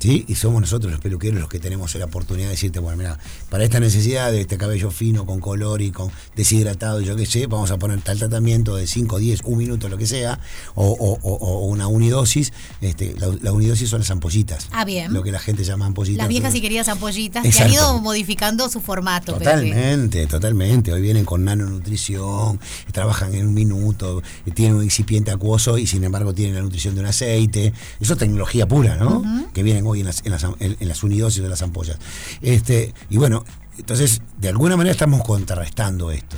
¿Sí? 0.00 0.24
Y 0.26 0.34
somos 0.34 0.60
nosotros 0.60 0.90
los 0.90 1.00
peluqueros 1.00 1.38
los 1.38 1.48
que 1.48 1.58
tenemos 1.60 1.94
la 1.94 2.06
oportunidad 2.06 2.46
de 2.46 2.52
decirte, 2.52 2.78
bueno, 2.78 2.96
mira, 2.98 3.18
para 3.50 3.64
esta 3.64 3.78
necesidad 3.78 4.32
de 4.32 4.40
este 4.40 4.56
cabello 4.58 4.90
fino, 4.90 5.24
con 5.26 5.38
color 5.40 5.82
y 5.82 5.90
con 5.92 6.10
deshidratado, 6.34 7.00
yo 7.00 7.14
qué 7.16 7.26
sé, 7.26 7.46
vamos 7.46 7.70
a 7.70 7.78
poner 7.78 8.00
tal 8.00 8.18
tratamiento 8.18 8.74
de 8.76 8.86
5, 8.86 9.18
10, 9.18 9.42
un 9.44 9.58
minuto, 9.58 9.88
lo 9.88 9.96
que 9.98 10.06
sea, 10.06 10.40
o, 10.74 10.86
o- 10.88 11.18
o- 11.22 11.34
o 11.36 11.66
una 11.66 11.86
unidosis. 11.88 12.52
Este, 12.80 13.14
la, 13.18 13.28
la 13.40 13.52
unidosis 13.52 13.88
son 13.90 14.00
las 14.00 14.10
ampollitas. 14.10 14.68
Ah, 14.72 14.84
bien. 14.84 15.12
Lo 15.12 15.22
que 15.22 15.30
la 15.30 15.38
gente 15.38 15.62
llama 15.64 15.86
ampollitas. 15.86 16.18
Las 16.18 16.28
viejas 16.28 16.54
y 16.54 16.60
queridas 16.60 16.88
ampollitas 16.88 17.42
que 17.42 17.48
han 17.48 17.52
Exacto. 17.52 17.72
ido 17.74 18.00
modificando 18.00 18.68
su 18.70 18.80
formato. 18.80 19.34
Totalmente, 19.34 20.26
totalmente. 20.26 20.92
Hoy 20.92 21.02
vienen 21.02 21.24
con 21.24 21.44
nanonutrición, 21.56 22.60
trabajan 22.92 23.34
en 23.34 23.46
un 23.48 23.54
minuto, 23.54 24.22
tienen 24.54 24.76
un 24.76 24.84
excipiente 24.84 25.30
acuoso 25.30 25.78
y 25.78 25.86
sin 25.86 26.04
embargo 26.04 26.34
tienen 26.34 26.54
la 26.54 26.62
nutrición 26.62 26.94
de 26.94 27.00
un 27.00 27.06
aceite. 27.06 27.72
Eso 28.00 28.12
es 28.14 28.18
tecnología 28.18 28.66
pura, 28.66 28.96
¿no? 28.96 29.22
Que 29.52 29.62
vienen 29.62 29.86
hoy 29.86 30.00
en 30.00 30.06
las, 30.06 30.24
en 30.24 30.32
las, 30.32 30.44
en- 30.60 30.76
en 30.80 30.88
las 30.88 31.02
unidosis 31.02 31.42
de 31.42 31.48
las 31.48 31.62
ampollas. 31.62 31.98
Este, 32.42 32.92
y 33.10 33.16
bueno, 33.18 33.44
entonces, 33.78 34.20
de 34.40 34.48
alguna 34.48 34.76
manera 34.76 34.92
estamos 34.92 35.22
contrarrestando 35.24 36.10
esto. 36.12 36.36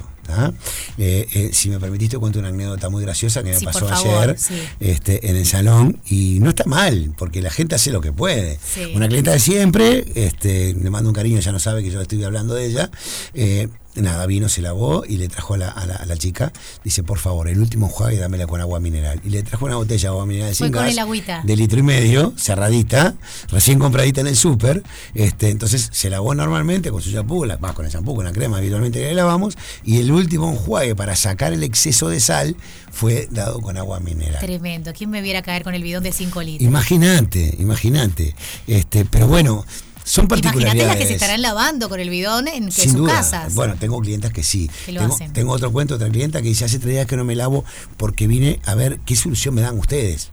Eh, 0.98 1.28
eh, 1.34 1.50
si 1.52 1.68
me 1.70 1.78
permitiste, 1.78 2.18
cuento 2.18 2.40
una 2.40 2.48
anécdota 2.48 2.88
muy 2.88 3.02
graciosa 3.02 3.44
que 3.44 3.50
me 3.50 3.58
Sí, 3.58 3.64
pasó 3.64 3.86
favor, 3.86 4.22
ayer 4.30 4.36
sí. 4.38 4.54
este, 4.80 5.30
en 5.30 5.36
el 5.36 5.46
salón 5.46 6.00
y 6.06 6.38
no 6.40 6.48
está 6.50 6.64
mal, 6.64 7.14
porque 7.16 7.40
la 7.42 7.50
gente 7.50 7.74
hace 7.76 7.92
lo 7.92 8.00
que 8.00 8.12
puede. 8.12 8.58
Sí. 8.64 8.92
Una 8.94 9.06
clienta 9.06 9.30
de 9.32 9.38
siempre, 9.38 10.04
este, 10.16 10.74
le 10.74 10.90
mando 10.90 11.10
un 11.10 11.14
cariño, 11.14 11.38
ya 11.38 11.52
no 11.52 11.60
sabe 11.60 11.82
que 11.84 11.90
yo 11.92 12.00
estoy 12.00 12.24
hablando 12.24 12.54
de 12.54 12.66
ella. 12.66 12.90
eh, 13.34 13.68
nada, 14.02 14.26
vino, 14.26 14.48
se 14.48 14.62
lavó 14.62 15.04
y 15.06 15.16
le 15.16 15.28
trajo 15.28 15.54
a 15.54 15.58
la, 15.58 15.68
a 15.68 15.86
la- 15.86 15.96
a 15.96 16.06
la 16.06 16.16
chica, 16.16 16.52
dice, 16.84 17.02
por 17.02 17.18
favor, 17.18 17.48
el 17.48 17.58
último 17.60 17.86
enjuague 17.86 18.16
dámela 18.18 18.46
con 18.46 18.60
agua 18.60 18.80
mineral. 18.80 19.20
Y 19.24 19.30
le 19.30 19.42
trajo 19.42 19.64
una 19.66 19.76
botella 19.76 20.02
de 20.02 20.08
agua 20.08 20.26
mineral 20.26 20.54
sin 20.54 20.70
gas, 20.70 20.84
de 21.44 21.56
litro 21.56 21.78
y 21.78 21.82
medio, 21.82 22.32
cerradita, 22.36 23.14
recién 23.48 23.78
compradita 23.78 24.20
en 24.20 24.26
el 24.28 24.36
súper. 24.36 24.82
Este, 25.14 25.50
entonces 25.50 25.88
se 25.92 26.10
lavó 26.10 26.34
normalmente 26.34 26.90
con 26.90 27.00
su 27.02 27.10
shampoo, 27.10 27.44
la, 27.44 27.56
va, 27.56 27.72
con 27.74 27.84
el 27.86 27.90
shampoo, 27.92 28.14
con 28.14 28.24
la 28.24 28.32
crema 28.32 28.58
habitualmente 28.58 28.98
que 29.00 29.06
le 29.06 29.14
lavamos. 29.14 29.56
Y 29.84 29.98
el 29.98 30.10
último 30.12 30.50
enjuague 30.50 30.94
para 30.94 31.16
sacar 31.16 31.52
el 31.52 31.62
exceso 31.62 32.08
de 32.08 32.20
sal 32.20 32.56
fue 32.90 33.28
dado 33.30 33.60
con 33.60 33.76
agua 33.76 34.00
mineral. 34.00 34.40
Tremendo. 34.40 34.92
¿Quién 34.96 35.10
me 35.10 35.20
viera 35.22 35.42
caer 35.42 35.62
con 35.64 35.74
el 35.74 35.82
bidón 35.82 36.02
de 36.02 36.12
5 36.12 36.42
litros? 36.42 36.66
Imagínate, 36.66 37.54
imagínate. 37.58 38.34
Este, 38.66 39.04
pero 39.04 39.26
bueno, 39.26 39.64
son 40.06 40.26
Imagínate 40.30 40.86
las 40.86 40.96
que 40.96 41.06
se 41.06 41.14
estarán 41.14 41.42
lavando 41.42 41.88
con 41.88 41.98
el 41.98 42.08
bidón 42.10 42.46
en 42.46 42.70
Sin 42.70 42.84
sus 42.84 42.94
duda. 42.94 43.14
casas. 43.14 43.54
Bueno, 43.54 43.74
tengo 43.78 44.00
clientas 44.00 44.32
que 44.32 44.44
sí. 44.44 44.70
Que 44.86 44.92
lo 44.92 45.00
tengo, 45.00 45.14
hacen. 45.14 45.32
tengo 45.32 45.52
otro 45.52 45.72
cuento, 45.72 45.96
otra 45.96 46.08
clienta 46.08 46.40
que 46.42 46.48
dice, 46.48 46.64
hace 46.64 46.78
tres 46.78 46.92
días 46.94 47.06
que 47.06 47.16
no 47.16 47.24
me 47.24 47.34
lavo 47.34 47.64
porque 47.96 48.28
vine 48.28 48.60
a 48.66 48.76
ver 48.76 49.00
qué 49.04 49.16
solución 49.16 49.54
me 49.56 49.62
dan 49.62 49.76
ustedes. 49.76 50.30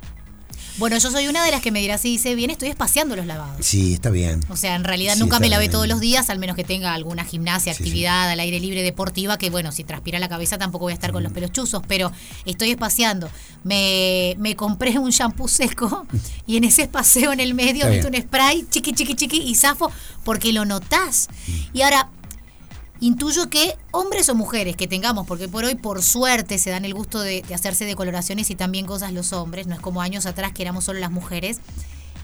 Bueno, 0.78 0.98
yo 0.98 1.12
soy 1.12 1.28
una 1.28 1.46
de 1.46 1.52
las 1.52 1.62
que 1.62 1.72
me 1.72 1.80
dirá 1.81 1.98
si 2.00 2.10
dice 2.10 2.34
bien, 2.34 2.50
estoy 2.50 2.70
espaciando 2.70 3.16
los 3.16 3.25
lavados. 3.28 3.64
Sí, 3.66 3.94
está 3.94 4.10
bien. 4.10 4.40
O 4.50 4.58
sea, 4.58 4.75
en 4.75 4.84
realidad 4.84 5.14
Sí, 5.14 5.20
nunca 5.20 5.40
me 5.40 5.48
lavé 5.48 5.64
bien. 5.66 5.72
todos 5.72 5.88
los 5.88 6.00
días, 6.00 6.31
al 6.31 6.40
menos 6.40 6.56
que 6.56 6.64
tenga 6.64 6.94
alguna 6.96 7.24
gimnasia, 7.24 7.74
Sí, 7.74 7.78
sí. 7.78 7.84
actividad 7.84 8.30
al 8.30 8.40
aire 8.40 8.60
libre 8.60 8.81
deportiva, 8.81 9.38
que 9.38 9.52
bueno, 9.52 9.72
si 9.72 9.84
transpira 9.84 10.18
la 10.18 10.30
cabeza 10.30 10.58
tampoco 10.58 10.86
voy 10.86 10.92
a 10.92 10.96
estar 10.96 11.12
con 11.12 11.22
los 11.22 11.31
Mm. 11.31 11.36
pelos 11.36 11.52
chuzos, 11.52 11.84
pero 11.88 12.12
estoy 12.46 12.72
espaciando. 12.72 13.30
Me, 13.64 14.36
me 14.40 14.56
compré 14.56 14.98
un 14.98 15.12
shampoo 15.12 15.48
seco 15.48 16.08
y 16.48 16.58
en 16.58 16.64
ese 16.64 16.84
espaseo 16.84 17.31
en 17.34 17.40
el 17.40 17.54
medio 17.54 17.86
meto 17.88 18.08
un 18.08 18.16
spray, 18.19 18.66
chiqui, 18.69 18.94
chiqui, 18.94 19.16
chiqui, 19.16 19.42
y 19.42 19.56
zafo, 19.56 19.92
porque 20.24 20.54
lo 20.54 20.66
notás. 20.66 21.28
Mm. 21.48 21.52
Y 21.78 21.81
ahora, 21.84 22.10
intuyo 23.06 23.50
que 23.50 23.78
hombres 23.92 24.30
o 24.30 24.36
mujeres 24.36 24.76
que 24.76 24.88
tengamos, 24.88 25.28
porque 25.28 25.48
por 25.48 25.66
hoy 25.66 25.76
por 25.76 26.02
suerte 26.04 26.57
se 26.57 26.69
dan 26.69 26.86
el 26.86 26.94
gusto 26.94 27.19
de, 27.19 27.42
de 27.42 27.54
hacerse 27.54 27.86
decoloraciones 27.86 28.50
y 28.50 28.56
también 28.56 28.86
cosas 28.86 29.12
los 29.12 29.33
hombres, 29.33 29.68
no 29.68 29.76
es 29.76 29.81
como 29.81 30.02
años 30.02 30.26
atrás 30.26 30.54
que 30.54 30.62
éramos 30.62 30.86
solo 30.86 31.00
las 31.00 31.12
mujeres. 31.12 31.60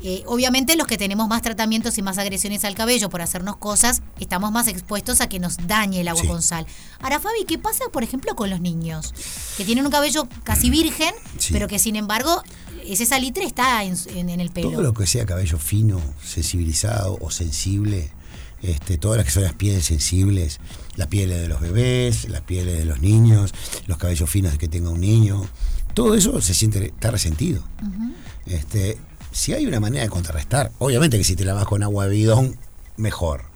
Eh, 0.01 0.23
obviamente 0.27 0.77
los 0.77 0.87
que 0.87 0.97
tenemos 0.97 1.27
más 1.27 1.41
tratamientos 1.41 1.97
y 1.97 2.01
más 2.01 2.17
agresiones 2.17 2.63
al 2.63 2.73
cabello 2.73 3.09
por 3.09 3.21
hacernos 3.21 3.57
cosas, 3.57 4.01
estamos 4.17 4.49
más 4.53 4.69
expuestos 4.69 5.19
a 5.19 5.27
que 5.27 5.39
nos 5.39 5.57
dañe 5.67 5.99
el 5.99 6.07
agua 6.07 6.21
Sí. 6.21 6.27
con 6.29 6.41
sal. 6.41 6.65
Ahora, 7.01 7.19
Fabi, 7.19 7.43
¿qué 7.45 7.57
pasa, 7.57 7.83
por 7.91 8.01
ejemplo, 8.03 8.33
con 8.37 8.49
los 8.49 8.61
niños? 8.61 9.13
Que 9.57 9.65
tienen 9.65 9.83
un 9.85 9.91
cabello 9.91 10.29
casi 10.45 10.69
virgen, 10.69 11.13
Sí. 11.37 11.51
pero 11.51 11.67
que 11.67 11.79
sin 11.79 11.97
embargo 11.97 12.41
ese 12.85 13.05
salitre 13.05 13.43
está 13.43 13.83
en, 13.83 13.97
en- 14.15 14.29
en 14.29 14.39
el 14.39 14.51
pelo. 14.51 14.71
Todo 14.71 14.81
lo 14.83 14.93
que 14.93 15.05
sea 15.05 15.25
cabello 15.25 15.57
fino, 15.57 15.99
sensibilizado 16.23 17.17
o 17.19 17.29
sensible, 17.29 18.09
este, 18.61 18.97
todas 18.97 19.17
las 19.17 19.25
que 19.25 19.31
son 19.31 19.43
las 19.43 19.53
pieles 19.53 19.85
sensibles, 19.85 20.59
las 20.95 21.07
pieles 21.07 21.41
de 21.41 21.47
los 21.47 21.61
bebés, 21.61 22.27
las 22.29 22.41
pieles 22.41 22.77
de 22.77 22.85
los 22.85 23.01
niños, 23.01 23.53
los 23.87 23.97
cabellos 23.97 24.29
finos 24.29 24.51
de 24.51 24.57
que 24.57 24.67
tenga 24.67 24.89
un 24.89 25.01
niño, 25.01 25.47
todo 25.93 26.15
eso 26.15 26.39
se 26.41 26.53
siente, 26.53 26.85
está 26.85 27.11
resentido. 27.11 27.63
este, 28.45 28.97
si 29.31 29.53
hay 29.53 29.65
una 29.65 29.79
manera 29.79 30.03
de 30.03 30.09
contrarrestar, 30.09 30.71
obviamente 30.79 31.17
que 31.17 31.23
si 31.23 31.35
te 31.35 31.45
lavas 31.45 31.65
con 31.65 31.83
agua 31.83 32.05
de 32.05 32.11
bidón, 32.11 32.57
mejor. 32.97 33.48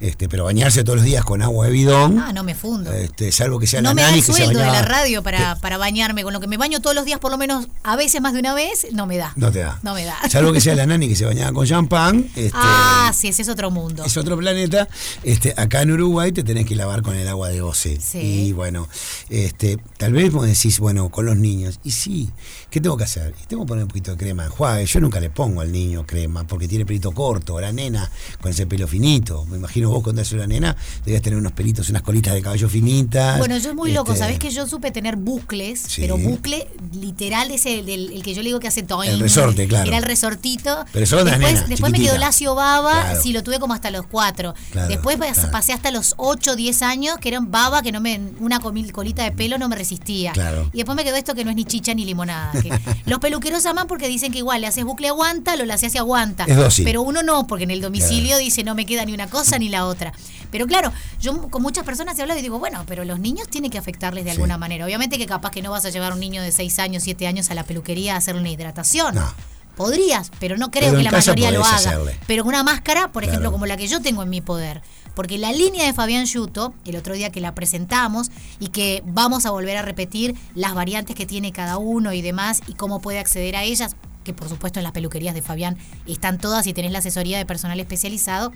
Este, 0.00 0.28
pero 0.28 0.44
bañarse 0.44 0.84
todos 0.84 0.96
los 0.96 1.04
días 1.04 1.24
con 1.24 1.42
agua 1.42 1.66
de 1.66 1.72
bidón, 1.72 2.18
Ah, 2.20 2.32
no 2.32 2.44
me 2.44 2.54
fundo. 2.54 2.92
este, 2.92 3.32
salvo 3.32 3.58
que 3.58 3.66
sea 3.66 3.80
no 3.82 3.90
la 3.90 3.94
me 3.94 4.02
da 4.02 4.08
nani 4.08 4.20
el 4.20 4.24
que 4.26 4.32
se 4.32 4.44
sueldo 4.44 4.60
de 4.60 4.66
la 4.66 4.82
radio 4.82 5.22
para, 5.22 5.56
para 5.56 5.76
bañarme. 5.78 6.22
Con 6.22 6.32
lo 6.32 6.40
que 6.40 6.46
me 6.46 6.56
baño 6.56 6.80
todos 6.80 6.94
los 6.94 7.04
días, 7.04 7.18
por 7.18 7.30
lo 7.32 7.38
menos 7.38 7.66
a 7.82 7.96
veces 7.96 8.20
más 8.20 8.32
de 8.32 8.40
una 8.40 8.54
vez, 8.54 8.86
no 8.92 9.06
me 9.06 9.16
da. 9.16 9.32
No 9.36 9.50
te 9.50 9.58
da. 9.60 9.78
No 9.82 9.94
me 9.94 10.04
da. 10.04 10.16
Salvo 10.30 10.52
que 10.52 10.60
sea 10.60 10.74
la 10.76 10.86
nani 10.86 11.08
que 11.08 11.16
se 11.16 11.24
bañaba 11.24 11.52
con 11.52 11.66
champán. 11.66 12.28
Este, 12.36 12.50
ah, 12.54 13.12
sí, 13.14 13.28
ese 13.28 13.42
es 13.42 13.48
otro 13.48 13.70
mundo. 13.70 14.04
es 14.04 14.16
otro 14.16 14.36
planeta. 14.36 14.88
Este, 15.24 15.52
acá 15.56 15.82
en 15.82 15.90
Uruguay 15.90 16.30
te 16.32 16.42
tenés 16.44 16.64
que 16.66 16.76
lavar 16.76 17.02
con 17.02 17.16
el 17.16 17.26
agua 17.26 17.48
de 17.48 17.60
OCE. 17.62 17.98
Sí. 18.00 18.18
Y 18.18 18.52
bueno, 18.52 18.88
este, 19.30 19.78
tal 19.96 20.12
vez 20.12 20.32
vos 20.32 20.46
decís, 20.46 20.78
bueno, 20.78 21.08
con 21.10 21.26
los 21.26 21.36
niños. 21.36 21.80
Y 21.82 21.90
sí, 21.90 22.30
¿qué 22.70 22.80
tengo 22.80 22.96
que 22.96 23.04
hacer? 23.04 23.34
Y 23.42 23.46
tengo 23.46 23.64
que 23.64 23.68
poner 23.68 23.82
un 23.84 23.88
poquito 23.88 24.12
de 24.12 24.16
crema 24.16 24.44
enjuague. 24.44 24.86
Yo 24.86 25.00
nunca 25.00 25.18
le 25.20 25.30
pongo 25.30 25.60
al 25.60 25.72
niño 25.72 26.06
crema 26.06 26.44
porque 26.46 26.68
tiene 26.68 26.86
pelito 26.86 27.10
corto, 27.12 27.60
la 27.60 27.72
nena 27.72 28.08
con 28.40 28.52
ese 28.52 28.66
pelo 28.66 28.86
finito. 28.86 29.44
Imagino 29.68 29.90
vos 29.90 30.02
cuando 30.02 30.22
eras 30.22 30.32
una 30.32 30.46
nena, 30.46 30.76
debías 31.04 31.22
tener 31.22 31.38
unos 31.38 31.52
pelitos, 31.52 31.90
unas 31.90 32.00
colitas 32.02 32.32
de 32.32 32.40
cabello 32.40 32.68
finitas. 32.70 33.38
Bueno, 33.38 33.58
yo 33.58 33.70
es 33.70 33.76
muy 33.76 33.92
loco, 33.92 34.12
Este, 34.12 34.24
¿sabés 34.24 34.38
que 34.38 34.50
yo 34.50 34.66
supe 34.66 34.90
tener 34.90 35.16
bucles? 35.16 35.80
Sí. 35.80 36.00
Pero 36.00 36.16
bucle 36.16 36.68
literal 36.94 37.50
ese 37.50 37.82
del 37.82 38.12
el 38.12 38.22
que 38.22 38.34
yo 38.34 38.42
le 38.42 38.48
digo 38.48 38.60
que 38.60 38.68
hace 38.68 38.82
toing. 38.82 39.10
El 39.10 39.20
resorte, 39.20 39.68
claro. 39.68 39.86
Era 39.86 39.98
el 39.98 40.04
resortito. 40.04 40.84
Pero 40.92 41.04
las 41.04 41.24
después 41.24 41.38
nenas, 41.38 41.68
después 41.68 41.92
me 41.92 42.00
quedó 42.00 42.16
lacio 42.16 42.54
baba, 42.54 42.92
Claro. 42.92 43.22
sí, 43.22 43.32
lo 43.32 43.42
tuve 43.42 43.58
como 43.58 43.74
hasta 43.74 43.90
los 43.90 44.06
cuatro. 44.06 44.54
Claro, 44.70 44.88
después 44.88 45.16
claro. 45.16 45.50
pasé 45.50 45.72
hasta 45.72 45.90
los 45.90 46.14
8, 46.16 46.56
10 46.56 46.82
años, 46.82 47.16
que 47.20 47.28
eran 47.28 47.50
baba, 47.50 47.82
que 47.82 47.92
no 47.92 48.00
me, 48.00 48.20
una 48.40 48.60
colita 48.60 49.22
de 49.22 49.32
pelo 49.32 49.58
no 49.58 49.68
me 49.68 49.76
resistía. 49.76 50.32
Claro. 50.32 50.70
Y 50.72 50.78
después 50.78 50.96
me 50.96 51.04
quedó 51.04 51.16
esto 51.16 51.34
que 51.34 51.44
no 51.44 51.50
es 51.50 51.56
ni 51.56 51.64
chicha 51.64 51.92
ni 51.94 52.04
limonada. 52.06 52.52
que 52.52 52.70
los 53.06 53.18
peluqueros 53.18 53.66
aman 53.66 53.86
porque 53.86 54.08
dicen 54.08 54.32
que 54.32 54.38
igual 54.38 54.62
le 54.62 54.66
haces 54.66 54.84
bucle 54.84 55.08
aguanta, 55.08 55.56
lo 55.56 55.66
le 55.66 55.72
haces 55.74 55.94
aguanta. 55.96 56.44
Es. 56.44 56.80
Pero 56.84 57.02
uno 57.02 57.22
no, 57.22 57.46
porque 57.46 57.64
en 57.64 57.70
el 57.70 57.80
domicilio 57.80 58.38
dice 58.38 58.64
no 58.64 58.74
me 58.74 58.86
queda 58.86 59.04
ni 59.04 59.12
una 59.12 59.28
cosa 59.28 59.57
ni 59.58 59.68
la 59.68 59.86
otra. 59.86 60.12
Pero 60.50 60.66
claro, 60.66 60.92
yo 61.20 61.48
con 61.50 61.60
muchas 61.62 61.84
personas 61.84 62.18
he 62.18 62.22
hablado 62.22 62.40
y 62.40 62.42
digo, 62.42 62.58
bueno, 62.58 62.84
pero 62.86 63.04
los 63.04 63.18
niños 63.20 63.48
tienen 63.48 63.70
que 63.70 63.78
afectarles 63.78 64.24
de 64.24 64.30
Sí. 64.30 64.36
alguna 64.36 64.56
manera. 64.58 64.84
Obviamente 64.84 65.18
que 65.18 65.26
capaz 65.26 65.50
que 65.50 65.60
no 65.62 65.70
vas 65.70 65.84
a 65.84 65.90
llevar 65.90 66.12
a 66.12 66.14
un 66.14 66.20
niño 66.20 66.42
de 66.42 66.52
6 66.52 66.78
años, 66.78 67.02
7 67.02 67.26
años 67.26 67.50
a 67.50 67.54
la 67.54 67.64
peluquería 67.64 68.14
a 68.14 68.18
hacerle 68.18 68.40
una 68.40 68.50
hidratación. 68.50 69.14
No. 69.14 69.32
Podrías, 69.76 70.32
pero 70.40 70.56
no 70.56 70.70
creo 70.72 70.86
Pero 70.90 70.98
que 70.98 71.04
la 71.04 71.10
mayoría 71.12 71.50
lo 71.52 71.64
haga. 71.64 71.76
hacerle. 71.76 72.18
Pero 72.26 72.42
con 72.42 72.48
una 72.54 72.64
máscara, 72.64 73.12
por 73.12 73.22
ejemplo, 73.22 73.42
Claro. 73.42 73.52
como 73.52 73.66
la 73.66 73.76
que 73.76 73.86
yo 73.86 74.00
tengo 74.02 74.22
en 74.24 74.30
mi 74.30 74.40
poder. 74.40 74.82
Porque 75.14 75.38
la 75.38 75.52
línea 75.52 75.84
de 75.86 75.92
Fabián 75.92 76.24
Yuto, 76.26 76.74
el 76.84 76.96
otro 76.96 77.14
día 77.14 77.30
que 77.30 77.40
la 77.40 77.54
presentamos 77.54 78.30
y 78.58 78.68
que 78.68 79.02
vamos 79.06 79.46
a 79.46 79.50
volver 79.50 79.76
a 79.76 79.82
repetir 79.82 80.34
las 80.54 80.74
variantes 80.74 81.14
que 81.14 81.26
tiene 81.26 81.52
cada 81.52 81.76
uno 81.76 82.12
y 82.12 82.22
demás 82.22 82.60
y 82.66 82.74
cómo 82.74 83.00
puede 83.00 83.18
acceder 83.20 83.54
a 83.56 83.62
ellas, 83.64 83.94
que 84.24 84.32
por 84.32 84.48
supuesto 84.48 84.78
en 84.80 84.84
las 84.84 84.92
peluquerías 84.92 85.34
de 85.34 85.42
Fabián 85.42 85.76
están 86.06 86.38
todas 86.38 86.66
y 86.66 86.72
tenés 86.72 86.90
la 86.92 86.98
asesoría 86.98 87.38
de 87.38 87.46
personal 87.46 87.78
especializado. 87.80 88.52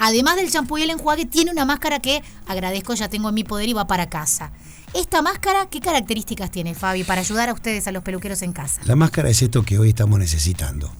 Además 0.00 0.36
del 0.36 0.50
champú 0.50 0.78
y 0.78 0.82
el 0.82 0.90
enjuague, 0.90 1.26
tiene 1.26 1.52
una 1.52 1.66
máscara 1.66 2.00
que 2.00 2.22
agradezco, 2.46 2.94
ya 2.94 3.08
tengo 3.08 3.28
en 3.28 3.34
mi 3.34 3.44
poder 3.44 3.68
y 3.68 3.74
va 3.74 3.86
para 3.86 4.08
casa. 4.08 4.50
Esta 4.94 5.20
máscara, 5.20 5.66
¿qué 5.70 5.80
características 5.80 6.50
tiene, 6.50 6.74
Fabi, 6.74 7.04
para 7.04 7.20
ayudar 7.20 7.50
a 7.50 7.52
ustedes, 7.52 7.86
a 7.86 7.92
los 7.92 8.02
peluqueros 8.02 8.40
en 8.42 8.52
casa? 8.52 8.80
La 8.86 8.96
máscara 8.96 9.28
es 9.28 9.42
esto 9.42 9.62
que 9.62 9.78
hoy 9.78 9.90
estamos 9.90 10.18
necesitando. 10.18 10.90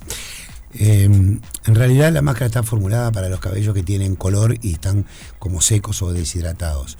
Eh, 0.75 1.05
en 1.05 1.75
realidad 1.75 2.13
la 2.13 2.23
máscara 2.23 2.47
está 2.47 2.63
formulada 2.63 3.11
para 3.11 3.29
los 3.29 3.41
cabellos 3.41 3.75
que 3.75 3.83
tienen 3.83 4.15
color 4.15 4.57
y 4.63 4.75
están 4.75 5.07
como 5.39 5.61
secos 5.61 6.03
o 6.03 6.13
deshidratados. 6.13 6.97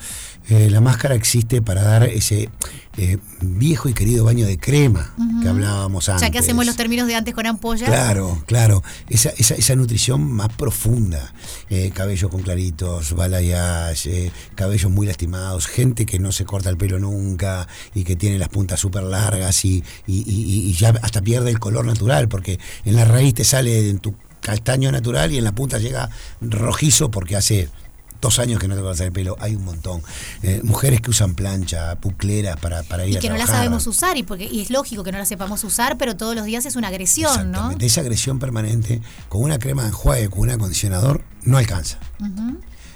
Eh, 0.51 0.69
la 0.69 0.81
máscara 0.81 1.15
existe 1.15 1.63
para 1.63 1.83
dar 1.83 2.03
ese 2.05 2.49
eh, 2.99 3.19
viejo 3.41 3.89
y 3.89 3.95
querido 3.95 4.25
baño 4.25 4.47
de 4.47 4.59
crema 4.59 5.15
que 5.41 5.49
hablábamos 5.49 6.09
antes. 6.09 6.23
Ya 6.27 6.31
que 6.31 6.39
hacemos 6.41 6.67
los 6.67 6.77
términos 6.77 7.07
de 7.07 7.15
antes 7.15 7.35
con 7.35 7.47
ampolla. 7.47 7.87
Claro, 7.87 8.43
claro. 8.47 8.83
Esa, 9.09 9.31
esa, 9.39 9.55
esa 9.55 9.77
nutrición 9.77 10.21
más 10.33 10.49
profunda. 10.49 11.33
Eh, 11.71 11.93
cabellos 11.95 12.31
con 12.31 12.43
claritos, 12.43 13.15
balayage, 13.15 14.27
eh, 14.27 14.33
cabellos 14.57 14.91
muy 14.91 15.07
lastimados, 15.07 15.67
gente 15.69 16.05
que 16.05 16.19
no 16.19 16.33
se 16.33 16.45
corta 16.45 16.69
el 16.69 16.77
pelo 16.77 16.99
nunca 16.99 17.69
y 17.95 18.03
que 18.05 18.17
tiene 18.17 18.37
las 18.39 18.49
puntas 18.49 18.81
súper 18.81 19.05
largas 19.05 19.65
y, 19.65 19.85
y- 20.07 20.25
y- 20.27 20.69
y 20.69 20.73
ya 20.75 20.91
hasta 21.03 21.23
pierde 21.23 21.51
el 21.51 21.61
color 21.61 21.85
natural, 21.87 22.29
porque 22.29 22.59
en 22.85 22.97
la 22.97 23.05
raíz 23.05 23.35
te 23.35 23.45
sale 23.45 23.89
en 23.89 24.01
tu 24.01 24.15
castaño 24.41 24.91
natural 24.91 25.31
y 25.33 25.39
en 25.39 25.45
la 25.45 25.53
punta 25.53 25.79
llega 25.79 26.11
rojizo 26.41 27.11
porque 27.11 27.37
hace 27.37 27.69
dos 28.21 28.39
años 28.39 28.61
que 28.61 28.69
no 28.69 28.75
te 28.75 28.83
cortas 28.83 29.01
el 29.01 29.13
pelo. 29.13 29.37
Hay 29.41 29.55
un 29.55 29.65
montón. 29.65 30.03
Eh, 30.43 30.61
mujeres 30.63 31.01
que 31.01 31.11
usan 31.11 31.35
plancha, 31.35 31.97
pucleras 31.97 32.59
para, 32.59 32.83
para 32.83 33.07
ir 33.07 33.15
y 33.15 33.17
a 33.17 33.21
que 33.21 33.31
no 33.31 33.37
la 33.37 33.47
sabemos 33.47 33.87
usar 33.87 34.17
y 34.17 34.23
porque 34.23 34.45
y 34.45 34.61
es 34.61 34.71
lógico 34.71 35.05
que 35.05 35.13
no 35.13 35.19
la 35.19 35.27
sepamos 35.27 35.65
usar 35.65 35.99
pero 35.99 36.17
todos 36.17 36.35
los 36.35 36.45
días 36.45 36.67
es 36.67 36.77
una 36.77 36.89
agresión 36.89 37.31
no 37.51 37.51
Exactamente. 37.51 37.87
Esa 37.87 38.01
agresión 38.01 38.39
permanente 38.39 39.01
con 39.29 39.43
una 39.43 39.59
crema 39.59 39.83
de 39.83 39.89
enjuague, 39.89 40.29
con 40.29 40.41
un 40.41 40.51
acondicionador, 40.51 41.25
no 41.43 41.59
alcanza. 41.59 41.99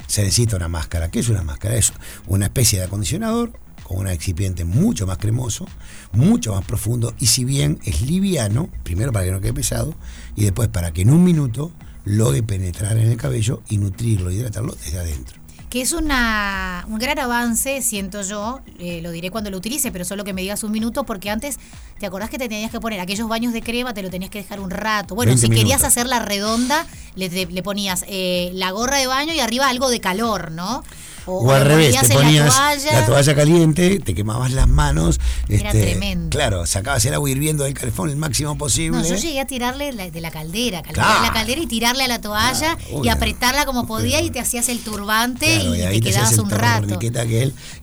Se 0.06 0.22
necesita 0.22 0.56
una 0.56 0.68
máscara. 0.68 1.10
¿Qué 1.10 1.20
es 1.20 1.28
una 1.28 1.42
máscara? 1.42 1.76
Es 1.76 1.92
una 2.26 2.46
especie 2.46 2.78
de 2.78 2.84
acondicionador 2.84 3.52
con 3.82 3.98
un 3.98 4.08
excipiente 4.08 4.64
mucho 4.64 5.06
más 5.06 5.18
cremoso, 5.18 5.66
mucho 6.12 6.54
más 6.54 6.64
profundo 6.64 7.14
y 7.18 7.26
si 7.26 7.44
bien 7.44 7.78
es 7.84 8.02
liviano, 8.02 8.70
primero 8.82 9.12
para 9.12 9.24
que 9.26 9.32
no 9.32 9.40
quede 9.40 9.52
pesado 9.52 9.94
y 10.36 10.44
después 10.44 10.68
para 10.68 10.92
que 10.92 11.02
en 11.02 11.10
un 11.10 11.22
minuto 11.22 11.70
logre 12.04 12.42
penetrar 12.42 12.96
en 12.98 13.10
el 13.10 13.16
cabello 13.16 13.62
y 13.68 13.78
nutrirlo, 13.78 14.30
hidratarlo 14.30 14.74
desde 14.74 14.98
adentro. 14.98 15.40
que 15.70 15.80
es 15.80 15.92
una, 15.92 16.84
un 16.88 16.98
gran 16.98 17.18
avance 17.18 17.82
siento 17.82 18.22
yo 18.22 18.60
eh, 18.78 19.00
lo 19.02 19.10
diré 19.10 19.30
cuando 19.30 19.50
lo 19.50 19.56
utilice 19.56 19.90
pero 19.90 20.04
solo 20.04 20.22
que 20.22 20.32
me 20.32 20.42
digas 20.42 20.62
un 20.62 20.70
minuto 20.70 21.04
porque 21.04 21.30
antes 21.30 21.58
te 21.98 22.06
acordás 22.06 22.28
que 22.30 22.38
te 22.38 22.48
tenías 22.48 22.70
que 22.70 22.80
poner 22.80 23.00
aquellos 23.00 23.28
baños 23.28 23.52
de 23.52 23.62
crema 23.62 23.94
te 23.94 24.02
lo 24.02 24.10
tenías 24.10 24.30
que 24.30 24.38
dejar 24.42 24.60
un 24.60 24.70
rato 24.70 25.14
bueno 25.14 25.30
20 25.30 25.40
si 25.40 25.48
querías 25.48 25.66
minutos. 25.80 25.84
hacerla 25.84 26.18
redonda 26.18 26.86
le, 27.14 27.28
te- 27.30 27.46
le 27.46 27.62
ponías 27.62 28.04
eh, 28.08 28.50
la 28.54 28.70
gorra 28.72 28.98
de 28.98 29.06
baño 29.06 29.32
y 29.32 29.40
arriba 29.40 29.68
algo 29.68 29.88
de 29.88 30.00
calor 30.00 30.50
no 30.50 30.82
O, 31.26 31.50
al 31.52 31.64
revés, 31.64 31.98
te 32.00 32.12
ponías 32.14 32.44
la 32.44 32.52
toalla, 32.52 33.00
la 33.00 33.06
toalla 33.06 33.34
caliente, 33.34 33.98
te 34.00 34.14
quemabas 34.14 34.52
las 34.52 34.68
manos. 34.68 35.18
Era 35.48 35.70
este, 35.70 35.80
tremendo. 35.80 36.28
Claro, 36.28 36.66
sacabas 36.66 37.02
el 37.06 37.14
agua 37.14 37.30
hirviendo 37.30 37.64
del 37.64 37.72
calefón 37.72 38.10
el 38.10 38.16
máximo 38.16 38.58
posible. 38.58 38.98
No, 38.98 39.04
yo 39.08 39.14
llegué 39.16 39.40
a 39.40 39.46
tirarle 39.46 39.92
la- 39.94 40.10
de 40.10 40.20
la 40.20 40.30
caldera, 40.30 40.82
calentar 40.82 41.06
Claro. 41.06 41.22
la 41.22 41.32
caldera 41.32 41.62
y 41.62 41.66
tirarle 41.66 42.04
a 42.04 42.08
la 42.08 42.20
toalla 42.20 42.76
Claro, 42.76 43.04
y 43.04 43.08
apretarla 43.08 43.64
como 43.64 43.86
podía 43.86 44.20
y 44.20 44.28
te 44.28 44.38
hacías 44.38 44.68
el 44.68 44.80
turbante 44.80 45.46
Claro, 45.60 45.94
y, 45.94 46.00
te 46.02 46.10
quedabas 46.10 46.36
un 46.36 46.50
rato. 46.50 46.98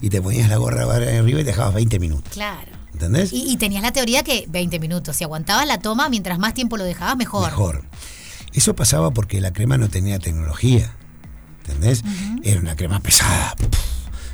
y 0.00 0.08
te 0.08 0.22
ponías 0.22 0.48
la 0.48 0.58
gorra 0.58 0.82
arriba 0.84 1.40
y 1.40 1.42
dejabas 1.42 1.74
20 1.74 1.98
minutos. 1.98 2.32
Claro. 2.32 2.70
¿Entendés? 3.02 3.32
Y, 3.32 3.50
y 3.50 3.56
tenías 3.56 3.82
la 3.82 3.92
teoría 3.92 4.22
que 4.22 4.46
20 4.48 4.78
minutos, 4.78 5.16
si 5.16 5.24
aguantabas 5.24 5.66
la 5.66 5.78
toma, 5.80 6.08
mientras 6.08 6.38
más 6.38 6.54
tiempo 6.54 6.76
lo 6.76 6.84
dejabas, 6.84 7.16
mejor. 7.16 7.46
Mejor. 7.50 7.84
Eso 8.52 8.76
pasaba 8.76 9.10
porque 9.12 9.40
la 9.40 9.52
crema 9.52 9.76
no 9.76 9.88
tenía 9.88 10.18
tecnología. 10.20 10.94
¿Entendés? 11.64 12.02
Era 12.44 12.60
una 12.60 12.76
crema 12.76 13.00
pesada. 13.00 13.54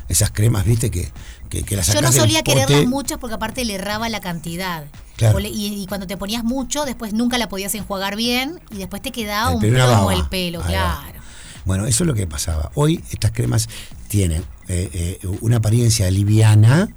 Esas 0.07 0.31
cremas, 0.31 0.65
viste, 0.65 0.89
que, 0.91 1.11
que, 1.49 1.63
que 1.63 1.75
las 1.75 1.91
Yo 1.93 2.01
no 2.01 2.11
solía 2.11 2.43
quererlas 2.43 2.85
muchas 2.85 3.17
porque 3.19 3.35
aparte 3.35 3.63
le 3.65 3.75
erraba 3.75 4.09
la 4.09 4.19
cantidad. 4.19 4.85
Claro. 5.17 5.39
Le- 5.39 5.49
y, 5.49 5.81
y 5.81 5.85
cuando 5.87 6.05
te 6.07 6.17
ponías 6.17 6.43
mucho, 6.43 6.85
después 6.85 7.13
nunca 7.13 7.37
la 7.37 7.49
podías 7.49 7.73
enjuagar 7.75 8.15
bien 8.15 8.59
y 8.71 8.77
después 8.77 9.01
te 9.01 9.11
quedaba 9.11 9.49
El 9.51 9.55
un 9.57 9.61
plomo 9.61 10.11
el 10.11 10.27
pelo, 10.27 10.59
Ahí 10.63 10.73
va. 10.75 11.01
claro. 11.01 11.19
Bueno, 11.65 11.85
eso 11.85 12.03
es 12.03 12.07
lo 12.07 12.13
que 12.15 12.25
pasaba. 12.25 12.71
Hoy 12.75 13.03
estas 13.11 13.31
cremas 13.31 13.67
tienen 14.07 14.43
eh, 14.67 14.89
eh, 15.21 15.27
una 15.41 15.57
apariencia 15.57 16.09
liviana, 16.09 16.89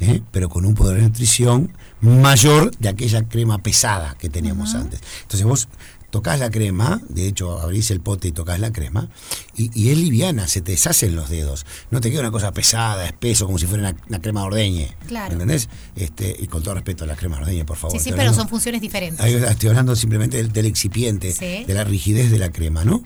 eh, 0.00 0.22
pero 0.32 0.48
con 0.48 0.66
un 0.66 0.74
poder 0.74 0.96
de 0.98 1.02
nutrición 1.04 1.72
mayor 2.00 2.76
de 2.78 2.88
aquella 2.88 3.22
crema 3.28 3.58
pesada 3.62 4.16
que 4.18 4.28
teníamos 4.28 4.74
antes. 4.74 5.00
Entonces 5.22 5.44
vos 5.46 5.68
tocas 6.10 6.38
la 6.38 6.50
crema, 6.50 7.02
de 7.10 7.26
hecho 7.26 7.60
abrís 7.60 7.90
el 7.90 8.00
pote 8.00 8.28
y 8.28 8.32
tocas 8.32 8.58
la 8.58 8.72
crema, 8.72 9.08
y, 9.54 9.70
y 9.78 9.90
es 9.90 9.98
liviana, 9.98 10.46
se 10.48 10.62
te 10.62 10.72
deshacen 10.72 11.14
los 11.14 11.28
dedos. 11.28 11.66
No 11.90 12.00
te 12.00 12.10
queda 12.10 12.20
una 12.20 12.30
cosa 12.30 12.52
pesada, 12.52 13.04
espeso, 13.04 13.44
como 13.44 13.58
si 13.58 13.66
fuera 13.66 13.90
una, 13.90 14.00
una 14.08 14.20
crema 14.22 14.40
de 14.40 14.46
ordeñe. 14.46 14.96
Claro. 15.08 15.32
¿Entendés? 15.34 15.68
Este, 15.94 16.34
y 16.38 16.46
con 16.46 16.62
todo 16.62 16.74
respeto 16.74 17.04
a 17.04 17.06
la 17.06 17.16
crema 17.16 17.36
de 17.36 17.42
ordeñe, 17.42 17.64
por 17.66 17.76
favor. 17.76 17.98
Sí, 17.98 18.02
sí, 18.02 18.10
pero 18.10 18.22
hablando- 18.22 18.40
son 18.40 18.48
funciones 18.48 18.80
diferentes. 18.80 19.26
Estoy 19.26 19.68
hablando 19.68 19.94
simplemente 19.96 20.38
del, 20.38 20.52
del 20.52 20.66
excipiente, 20.66 21.32
Sí. 21.32 21.64
de 21.66 21.74
la 21.74 21.84
rigidez 21.84 22.30
de 22.30 22.38
la 22.38 22.50
crema, 22.50 22.84
¿no? 22.84 23.02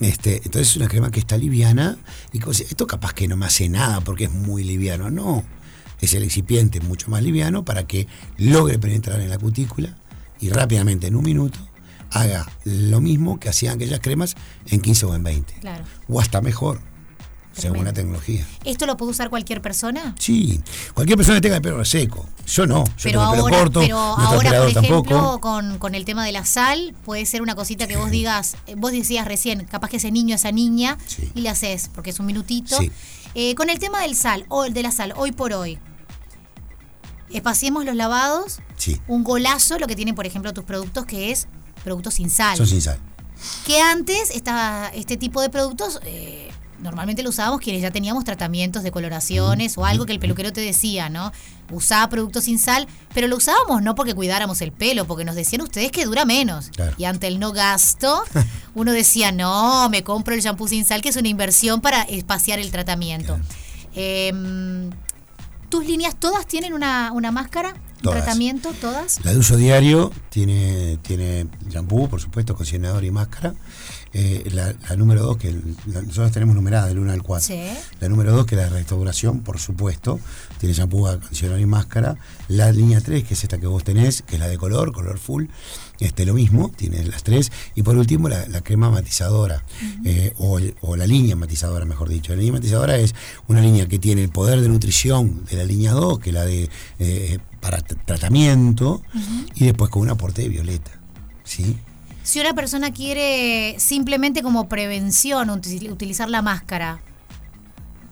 Este, 0.00 0.36
entonces 0.36 0.70
es 0.70 0.76
una 0.76 0.88
crema 0.88 1.10
que 1.10 1.20
está 1.20 1.38
liviana 1.38 1.98
y 2.32 2.40
como 2.40 2.52
si- 2.52 2.64
esto 2.64 2.86
capaz 2.86 3.14
que 3.14 3.26
no 3.28 3.36
me 3.38 3.46
hace 3.46 3.68
nada 3.70 4.00
porque 4.02 4.24
es 4.24 4.32
muy 4.32 4.64
liviano, 4.64 5.10
no. 5.10 5.44
Es 6.00 6.14
el 6.14 6.22
excipiente 6.22 6.80
mucho 6.80 7.10
más 7.10 7.22
liviano 7.22 7.64
para 7.64 7.86
que 7.86 8.06
logre 8.38 8.78
penetrar 8.78 9.20
en 9.20 9.30
la 9.30 9.38
cutícula 9.38 9.96
y 10.40 10.48
rápidamente 10.48 11.06
en 11.06 11.16
un 11.16 11.24
minuto 11.24 11.58
haga 12.12 12.46
lo 12.64 13.00
mismo 13.00 13.38
que 13.38 13.48
hacían 13.48 13.76
aquellas 13.76 14.00
cremas 14.00 14.34
en 14.66 14.80
15 14.80 15.06
o 15.06 15.14
en 15.14 15.22
20. 15.22 15.54
Claro. 15.60 15.84
O 16.08 16.20
hasta 16.20 16.40
mejor, 16.40 16.80
según 17.52 17.84
la 17.84 17.92
tecnología. 17.92 18.44
¿Esto 18.64 18.86
lo 18.86 18.96
puede 18.96 19.12
usar 19.12 19.30
cualquier 19.30 19.60
persona? 19.62 20.14
Sí, 20.18 20.60
cualquier 20.94 21.16
persona 21.18 21.36
que 21.36 21.42
tenga 21.42 21.56
el 21.56 21.62
pelo 21.62 21.78
reseco. 21.78 22.26
Yo 22.46 22.66
no, 22.66 22.84
yo 22.84 22.92
pero 23.04 23.20
tengo 23.20 23.32
el 23.34 23.38
ahora, 23.38 23.44
pelo 23.44 23.58
corto, 23.64 23.80
pero 23.80 23.96
ahora 23.98 24.50
por 24.50 24.70
ejemplo, 24.70 25.02
tampoco. 25.02 25.40
con, 25.40 25.78
con 25.78 25.94
el 25.94 26.04
tema 26.04 26.24
de 26.24 26.32
la 26.32 26.44
sal, 26.44 26.94
puede 27.04 27.26
ser 27.26 27.42
una 27.42 27.54
cosita 27.54 27.86
que 27.86 27.96
vos 27.96 28.10
digas, 28.10 28.56
eh, 28.66 28.74
vos 28.76 28.90
decías 28.90 29.26
recién, 29.28 29.64
capaz 29.66 29.88
que 29.88 29.98
ese 29.98 30.10
niño, 30.10 30.34
esa 30.34 30.50
niña, 30.50 30.98
Sí. 31.06 31.30
y 31.34 31.42
le 31.42 31.48
haces, 31.50 31.90
porque 31.94 32.10
es 32.10 32.18
un 32.18 32.26
minutito. 32.26 32.76
Sí. 32.78 32.90
Eh, 33.36 33.54
con 33.54 33.70
el 33.70 33.78
tema 33.78 34.00
del 34.02 34.16
sal, 34.16 34.46
o 34.48 34.64
el 34.64 34.72
de 34.72 34.82
la 34.82 34.90
sal, 34.90 35.12
hoy 35.16 35.30
por 35.30 35.52
hoy, 35.52 35.78
espaciemos 37.32 37.84
los 37.84 37.94
lavados, 37.94 38.58
Sí, 38.76 39.00
un 39.08 39.24
golazo, 39.24 39.78
lo 39.78 39.86
que 39.86 39.96
tienen, 39.96 40.14
por 40.14 40.26
ejemplo, 40.26 40.52
tus 40.52 40.64
productos, 40.64 41.04
que 41.04 41.30
es 41.30 41.48
productos 41.84 42.14
sin 42.14 42.30
sal. 42.30 42.56
son 42.56 42.66
sin 42.66 42.80
sal. 42.80 42.98
Que 43.66 43.80
antes 43.80 44.30
esta, 44.30 44.90
este 44.94 45.16
tipo 45.16 45.40
de 45.40 45.48
productos 45.48 46.00
eh, 46.04 46.50
normalmente 46.82 47.22
lo 47.22 47.30
usábamos 47.30 47.60
quienes 47.60 47.82
ya 47.82 47.90
teníamos 47.90 48.24
tratamientos 48.24 48.82
de 48.82 48.90
coloraciones 48.90 49.76
o 49.78 49.84
algo 49.84 50.06
que 50.06 50.12
el 50.12 50.18
peluquero 50.18 50.52
te 50.52 50.60
decía, 50.60 51.08
¿no? 51.08 51.32
Usaba 51.70 52.08
productos 52.08 52.44
sin 52.44 52.58
sal, 52.58 52.88
pero 53.14 53.28
lo 53.28 53.36
usábamos 53.36 53.82
no 53.82 53.94
porque 53.94 54.14
cuidáramos 54.14 54.60
el 54.62 54.72
pelo, 54.72 55.06
porque 55.06 55.24
nos 55.24 55.34
decían 55.34 55.62
ustedes 55.62 55.92
que 55.92 56.04
dura 56.04 56.24
menos. 56.24 56.70
Claro. 56.70 56.94
Y 56.98 57.04
ante 57.04 57.28
el 57.28 57.38
no 57.38 57.52
gasto, 57.52 58.22
uno 58.74 58.92
decía, 58.92 59.32
no, 59.32 59.88
me 59.88 60.02
compro 60.02 60.34
el 60.34 60.40
shampoo 60.40 60.68
sin 60.68 60.84
sal, 60.84 61.02
que 61.02 61.10
es 61.10 61.16
una 61.16 61.28
inversión 61.28 61.80
para 61.80 62.02
espaciar 62.02 62.58
el 62.58 62.70
tratamiento. 62.70 63.38
Em, 63.94 64.90
¿Tus 65.70 65.86
líneas 65.86 66.16
todas 66.18 66.46
tienen 66.46 66.74
una, 66.74 67.12
una 67.12 67.30
máscara? 67.30 67.74
Todas. 68.02 68.24
¿Tratamiento 68.24 68.72
todas? 68.80 69.24
La 69.24 69.32
de 69.32 69.38
uso 69.38 69.56
diario 69.56 70.10
tiene, 70.28 70.98
tiene 71.02 71.46
shampoo, 71.68 72.08
por 72.08 72.20
supuesto, 72.20 72.54
condicionador 72.56 73.04
y 73.04 73.12
máscara. 73.12 73.54
Eh, 74.12 74.48
la, 74.52 74.74
la 74.88 74.96
número 74.96 75.22
2, 75.22 75.36
que 75.36 75.52
la- 75.86 76.02
nosotros 76.02 76.32
tenemos 76.32 76.56
numerada 76.56 76.88
del 76.88 76.98
1 76.98 77.12
al 77.12 77.22
4. 77.22 77.46
Sí. 77.46 77.60
La 78.00 78.08
número 78.08 78.32
2, 78.32 78.44
que 78.44 78.56
es 78.56 78.60
la 78.60 78.64
de 78.68 78.70
restauración, 78.74 79.40
por 79.40 79.58
supuesto, 79.60 80.18
tiene 80.58 80.74
shampoo, 80.74 81.06
acondicionador 81.06 81.60
y 81.60 81.66
máscara. 81.66 82.16
La 82.48 82.72
línea 82.72 83.00
3, 83.00 83.22
que 83.22 83.34
es 83.34 83.42
esta 83.44 83.58
que 83.58 83.68
vos 83.68 83.84
tenés, 83.84 84.22
que 84.22 84.34
es 84.34 84.40
la 84.40 84.48
de 84.48 84.58
color, 84.58 84.92
color 84.92 85.18
full, 85.18 85.44
este, 86.00 86.26
lo 86.26 86.34
mismo, 86.34 86.70
tiene 86.74 87.04
las 87.04 87.22
tres. 87.22 87.52
Y 87.76 87.82
por 87.84 87.96
último, 87.96 88.28
la, 88.28 88.48
la 88.48 88.62
crema 88.62 88.90
matizadora, 88.90 89.62
eh, 90.04 90.32
o, 90.38 90.58
el- 90.58 90.74
o 90.80 90.96
la 90.96 91.06
línea 91.06 91.36
matizadora, 91.36 91.84
mejor 91.84 92.08
dicho. 92.08 92.32
La 92.32 92.38
línea 92.38 92.54
matizadora 92.54 92.96
es 92.98 93.14
una 93.46 93.60
línea 93.60 93.86
que 93.86 93.98
tiene 94.00 94.24
el 94.24 94.30
poder 94.30 94.60
de 94.60 94.68
nutrición 94.68 95.44
de 95.44 95.56
la 95.56 95.64
línea 95.64 95.92
2, 95.92 96.18
que 96.18 96.30
es 96.30 96.34
la 96.34 96.44
de 96.44 96.68
eh, 96.98 97.38
para 97.60 97.80
tratamiento, 97.82 99.02
y 99.54 99.66
después 99.66 99.90
con 99.90 100.02
un 100.02 100.10
aporte 100.10 100.42
de 100.42 100.48
violeta. 100.48 100.90
¿Sí? 101.44 101.76
Si 102.30 102.38
una 102.38 102.54
persona 102.54 102.92
quiere 102.92 103.74
simplemente 103.80 104.40
como 104.40 104.68
prevención 104.68 105.48
util- 105.48 105.90
utilizar 105.90 106.30
la 106.30 106.42
máscara, 106.42 107.00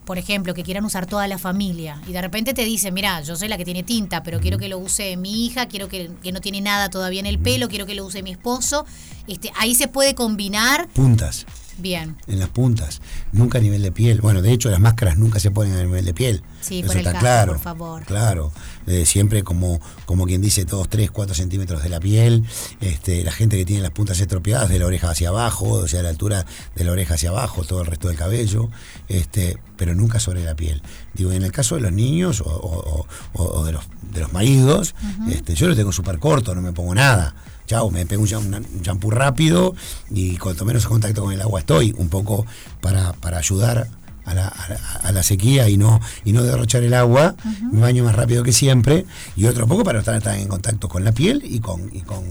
por 0.03 0.17
ejemplo, 0.17 0.53
que 0.53 0.61
quieran 0.61 0.83
usar 0.83 1.05
toda 1.05 1.25
la 1.29 1.37
familia, 1.37 2.01
y 2.05 2.11
de 2.11 2.19
repente 2.21 2.53
te 2.53 2.65
dicen, 2.65 2.93
mira, 2.93 3.21
yo 3.21 3.37
soy 3.37 3.47
la 3.47 3.57
que 3.57 3.63
tiene 3.63 3.81
tinta, 3.81 4.21
pero 4.21 4.41
quiero 4.41 4.57
que 4.57 4.67
lo 4.67 4.77
use 4.77 5.15
mi 5.15 5.45
hija, 5.45 5.67
quiero 5.67 5.87
que, 5.87 6.11
que 6.21 6.33
no 6.33 6.41
tiene 6.41 6.59
nada 6.59 6.89
todavía 6.89 7.21
en 7.21 7.27
el 7.27 7.39
pelo, 7.39 7.69
quiero 7.69 7.85
que 7.85 7.95
lo 7.95 8.05
use 8.05 8.21
mi 8.21 8.31
esposo, 8.31 8.85
este, 9.25 9.53
ahí 9.55 9.73
se 9.73 9.87
puede 9.87 10.15
combinar 10.15 10.89
Puntas. 10.89 11.45
Bien. 11.81 12.15
en 12.27 12.39
las 12.39 12.49
puntas, 12.49 13.01
nunca 13.31 13.57
a 13.57 13.61
nivel 13.61 13.81
de 13.81 13.91
piel. 13.91 14.21
Bueno, 14.21 14.41
de 14.41 14.51
hecho 14.51 14.69
las 14.69 14.79
máscaras 14.79 15.17
nunca 15.17 15.39
se 15.39 15.51
ponen 15.51 15.73
a 15.75 15.83
nivel 15.83 16.05
de 16.05 16.13
piel. 16.13 16.43
Sí, 16.61 16.79
Eso 16.79 16.87
por 16.87 16.95
el 16.97 16.99
está 16.99 17.11
caso, 17.13 17.21
claro. 17.23 17.51
por 17.53 17.61
favor. 17.61 18.03
Claro, 18.05 18.51
Eh, 18.87 19.05
siempre 19.05 19.43
como, 19.43 19.79
como 20.07 20.25
quien 20.25 20.41
dice, 20.41 20.65
todos 20.65 20.89
3, 20.89 21.11
4 21.11 21.35
centímetros 21.35 21.83
de 21.83 21.89
la 21.89 21.99
piel. 21.99 22.43
Este, 22.81 23.23
la 23.23 23.31
gente 23.31 23.55
que 23.55 23.63
tiene 23.65 23.83
las 23.83 23.91
puntas 23.91 24.19
estropeadas 24.19 24.67
de 24.69 24.79
la 24.79 24.87
oreja 24.87 25.11
hacia 25.11 25.29
abajo, 25.29 25.69
o 25.69 25.87
sea, 25.87 26.01
la 26.01 26.09
altura 26.09 26.45
de 26.75 26.83
la 26.83 26.91
oreja 26.91 27.13
hacia 27.13 27.29
abajo, 27.29 27.63
todo 27.63 27.81
el 27.81 27.85
resto 27.87 28.07
del 28.07 28.17
cabello, 28.17 28.69
este, 29.07 29.57
pero 29.77 29.93
nunca 29.95 30.19
sobre 30.19 30.43
la 30.43 30.55
piel. 30.55 30.81
Digo, 31.13 31.31
en 31.31 31.43
el 31.43 31.51
caso 31.51 31.75
de 31.75 31.81
los 31.81 31.91
niños 31.91 32.41
o, 32.41 32.45
o- 32.49 33.05
o- 33.33 33.43
o 33.59 33.63
de, 33.65 33.71
los, 33.73 33.83
de 34.11 34.21
los 34.21 34.33
maridos, 34.33 34.95
este, 35.29 35.53
yo 35.55 35.67
lo 35.67 35.75
tengo 35.75 35.91
súper 35.91 36.17
corto, 36.19 36.55
no 36.55 36.61
me 36.61 36.73
pongo 36.73 36.95
nada. 36.95 37.35
Chao, 37.69 37.91
me 37.91 38.03
pego 38.07 38.23
un 38.23 38.27
cham- 38.27 38.65
un 38.75 38.81
champú 38.81 39.11
rápido 39.11 39.75
y 40.09 40.37
cuanto 40.37 40.65
menos 40.65 40.87
contacto 40.87 41.21
con 41.23 41.31
el 41.33 41.39
agua 41.41 41.59
estoy, 41.59 41.93
un 41.97 42.09
poco 42.09 42.43
para, 42.81 43.13
para 43.13 43.37
ayudar 43.37 43.87
a 44.25 44.33
la, 44.33 44.47
a 44.47 44.69
la- 44.69 44.99
a 45.03 45.11
la 45.11 45.21
sequía 45.21 45.69
y 45.69 45.77
no, 45.77 45.99
y 46.25 46.31
no 46.33 46.41
derrochar 46.41 46.81
el 46.83 46.95
agua, 46.95 47.35
me 47.71 47.79
baño 47.81 48.03
más 48.03 48.15
rápido 48.15 48.41
que 48.43 48.53
siempre, 48.53 49.05
y 49.35 49.45
otro 49.45 49.67
poco 49.67 49.83
para 49.83 49.99
estar, 49.99 50.15
estar 50.15 50.35
en 50.35 50.47
contacto 50.47 50.89
con 50.89 51.03
la 51.03 51.11
piel 51.11 51.43
y 51.45 51.59
con, 51.59 51.89
y 51.95 52.01
con, 52.01 52.23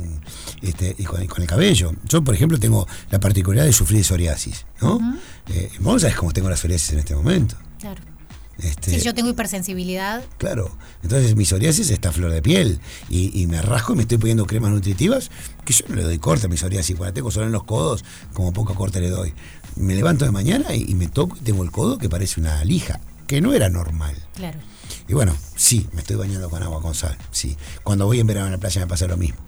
este, 0.61 0.97
y 0.99 1.05
con, 1.05 1.23
y 1.23 1.29
con 1.29 1.41
el 1.43 1.47
cabello. 1.49 1.93
Yo, 2.09 2.23
por 2.25 2.35
ejemplo, 2.35 2.59
tengo 2.59 2.89
la 3.13 3.21
particularidad 3.21 3.65
de 3.67 3.73
sufrir 3.73 3.99
de 3.99 4.05
psoriasis, 4.05 4.67
¿no? 4.83 4.99
Eh, 5.55 5.71
vos 5.79 6.03
sabés 6.03 6.17
cómo 6.17 6.33
tengo 6.33 6.51
la 6.51 6.57
psoriasis 6.57 6.95
en 6.95 6.99
este 6.99 7.15
momento. 7.15 7.55
Claro. 7.79 8.03
Este, 8.63 8.91
Si 8.91 9.01
yo 9.05 9.15
tengo 9.15 9.31
hipersensibilidad, 9.31 10.25
Claro, 10.39 10.77
entonces 11.03 11.37
mi 11.37 11.45
psoriasis 11.45 11.91
está 11.91 12.09
a 12.09 12.13
flor 12.13 12.33
de 12.33 12.43
piel 12.43 12.81
y, 13.09 13.41
y 13.41 13.47
me 13.47 13.63
rasco 13.63 13.93
y 13.93 13.97
me 13.97 14.03
estoy 14.03 14.19
poniendo 14.19 14.47
cremas 14.47 14.71
nutritivas 14.73 15.31
que 15.65 15.73
yo 15.73 15.85
no 15.89 15.95
le 15.97 16.03
doy 16.03 16.19
corte 16.19 16.47
a 16.47 16.49
mi 16.49 16.57
psoriasis, 16.57 16.97
cuando 16.97 17.15
tengo 17.15 17.31
solo 17.31 17.47
en 17.47 17.53
los 17.53 17.65
codos, 17.65 18.05
como 18.33 18.53
poco 18.53 18.75
corte 18.75 19.01
le 19.01 19.11
doy. 19.11 19.33
Me 19.77 19.95
levanto 19.95 20.25
de 20.25 20.33
mañana 20.33 20.75
y, 20.75 20.85
y 20.89 20.95
me 20.95 21.07
toco 21.07 21.37
y 21.37 21.41
tengo 21.41 21.63
el 21.63 21.71
codo 21.71 21.99
que 21.99 22.09
parece 22.09 22.41
una 22.41 22.65
lija, 22.65 23.01
que 23.29 23.41
no 23.41 23.53
era 23.55 23.69
normal. 23.69 24.17
claro. 24.35 24.59
Y 25.07 25.15
bueno, 25.15 25.35
sí, 25.55 25.87
me 25.93 26.01
estoy 26.01 26.17
bañando 26.17 26.49
con 26.51 26.63
agua 26.63 26.81
con 26.83 26.95
sal, 26.95 27.17
sí. 27.31 27.57
Cuando 27.85 28.07
voy 28.07 28.21
en 28.21 28.27
verano 28.27 28.49
a 28.49 28.51
la 28.51 28.59
playa 28.59 28.81
me 28.81 28.87
pasa 28.87 29.07
lo 29.07 29.17
mismo, 29.17 29.39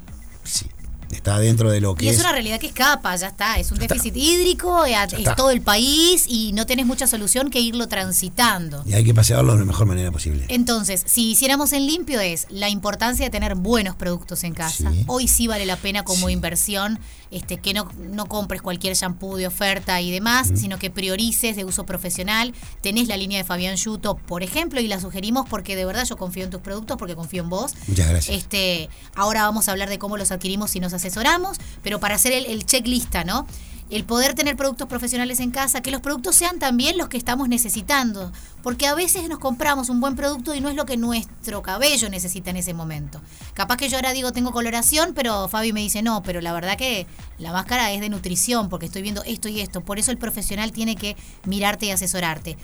sí. 0.44 0.66
Está 1.10 1.38
dentro 1.38 1.70
de 1.70 1.80
lo 1.80 1.94
que 1.94 2.04
Y 2.04 2.08
es, 2.08 2.14
es... 2.16 2.20
una 2.20 2.32
realidad 2.32 2.58
que 2.60 2.68
escapa, 2.68 3.14
ya 3.16 3.28
está. 3.28 3.58
Es 3.58 3.70
un 3.72 3.80
está. 3.80 3.94
déficit 3.94 4.16
hídrico, 4.16 4.86
eh, 4.86 4.94
es 5.18 5.34
todo 5.36 5.50
el 5.50 5.60
país 5.60 6.24
y 6.28 6.52
no 6.52 6.66
tenés 6.66 6.86
mucha 6.86 7.06
solución 7.06 7.50
que 7.50 7.60
irlo 7.60 7.88
transitando. 7.88 8.82
Y 8.86 8.94
hay 8.94 9.04
que 9.04 9.14
pasearlo 9.14 9.52
de 9.54 9.60
la 9.60 9.64
mejor 9.64 9.86
manera 9.86 10.10
posible. 10.10 10.44
Entonces, 10.48 11.02
si 11.06 11.30
hiciéramos 11.32 11.72
en 11.72 11.86
limpio 11.86 12.20
es 12.20 12.46
la 12.50 12.68
importancia 12.68 13.24
de 13.24 13.30
tener 13.30 13.54
buenos 13.54 13.96
productos 13.96 14.44
en 14.44 14.54
casa. 14.54 14.90
Sí. 14.92 15.04
Hoy 15.06 15.26
sí 15.28 15.46
vale 15.46 15.66
la 15.66 15.76
pena 15.76 16.04
como 16.04 16.26
Sí. 16.28 16.32
inversión 16.32 16.98
este, 17.30 17.58
que 17.58 17.74
no, 17.74 17.88
no 17.98 18.26
compres 18.26 18.60
cualquier 18.60 18.94
shampoo 18.96 19.36
de 19.36 19.46
oferta 19.46 20.00
y 20.00 20.10
demás, 20.10 20.50
sino 20.56 20.78
que 20.80 20.90
priorices 20.90 21.54
de 21.54 21.64
uso 21.64 21.86
profesional. 21.86 22.52
Tenés 22.82 23.06
la 23.06 23.16
línea 23.16 23.38
de 23.38 23.44
Fabián 23.44 23.76
Yuto, 23.76 24.16
por 24.16 24.42
ejemplo, 24.42 24.80
y 24.80 24.88
la 24.88 25.00
sugerimos 25.00 25.48
porque 25.48 25.76
de 25.76 25.84
verdad 25.84 26.04
yo 26.04 26.16
confío 26.16 26.42
en 26.44 26.50
tus 26.50 26.60
productos, 26.60 26.96
porque 26.98 27.14
confío 27.14 27.42
en 27.44 27.48
vos. 27.48 27.74
Muchas 27.86 28.08
gracias. 28.08 28.36
Este, 28.36 28.88
ahora 29.14 29.42
vamos 29.42 29.68
a 29.68 29.72
hablar 29.72 29.88
de 29.88 29.98
cómo 29.98 30.16
los 30.16 30.32
adquirimos 30.32 30.74
y 30.74 30.80
nos 30.80 30.92
asesoramos, 31.00 31.58
pero 31.82 31.98
para 32.00 32.14
hacer 32.14 32.32
el, 32.32 32.46
el 32.46 32.64
checklista, 32.64 33.24
¿no? 33.24 33.46
El 33.90 34.04
poder 34.04 34.34
tener 34.34 34.54
productos 34.56 34.86
profesionales 34.86 35.40
en 35.40 35.50
casa, 35.50 35.80
que 35.82 35.90
los 35.90 36.00
productos 36.00 36.36
sean 36.36 36.60
también 36.60 36.96
los 36.96 37.08
que 37.08 37.16
estamos 37.16 37.48
necesitando, 37.48 38.30
porque 38.62 38.86
a 38.86 38.94
veces 38.94 39.28
nos 39.28 39.40
compramos 39.40 39.88
un 39.88 40.00
buen 40.00 40.14
producto 40.14 40.54
y 40.54 40.60
no 40.60 40.68
es 40.68 40.76
lo 40.76 40.86
que 40.86 40.96
nuestro 40.96 41.60
cabello 41.62 42.08
necesita 42.08 42.50
en 42.50 42.56
ese 42.58 42.72
momento. 42.72 43.20
Capaz 43.52 43.78
que 43.78 43.88
yo 43.88 43.96
ahora 43.96 44.12
digo 44.12 44.30
tengo 44.30 44.52
coloración, 44.52 45.12
pero 45.12 45.48
Fabi 45.48 45.72
me 45.72 45.80
dice 45.80 46.02
no, 46.02 46.22
pero 46.22 46.40
la 46.40 46.52
verdad 46.52 46.76
que 46.76 47.08
la 47.38 47.50
máscara 47.50 47.90
es 47.90 48.00
de 48.00 48.08
nutrición, 48.10 48.68
porque 48.68 48.86
estoy 48.86 49.02
viendo 49.02 49.24
esto 49.24 49.48
y 49.48 49.60
esto, 49.60 49.80
por 49.80 49.98
eso 49.98 50.12
el 50.12 50.18
profesional 50.18 50.70
tiene 50.70 50.94
que 50.94 51.16
mirarte 51.44 51.86
y 51.86 51.90
asesorarte 51.90 52.56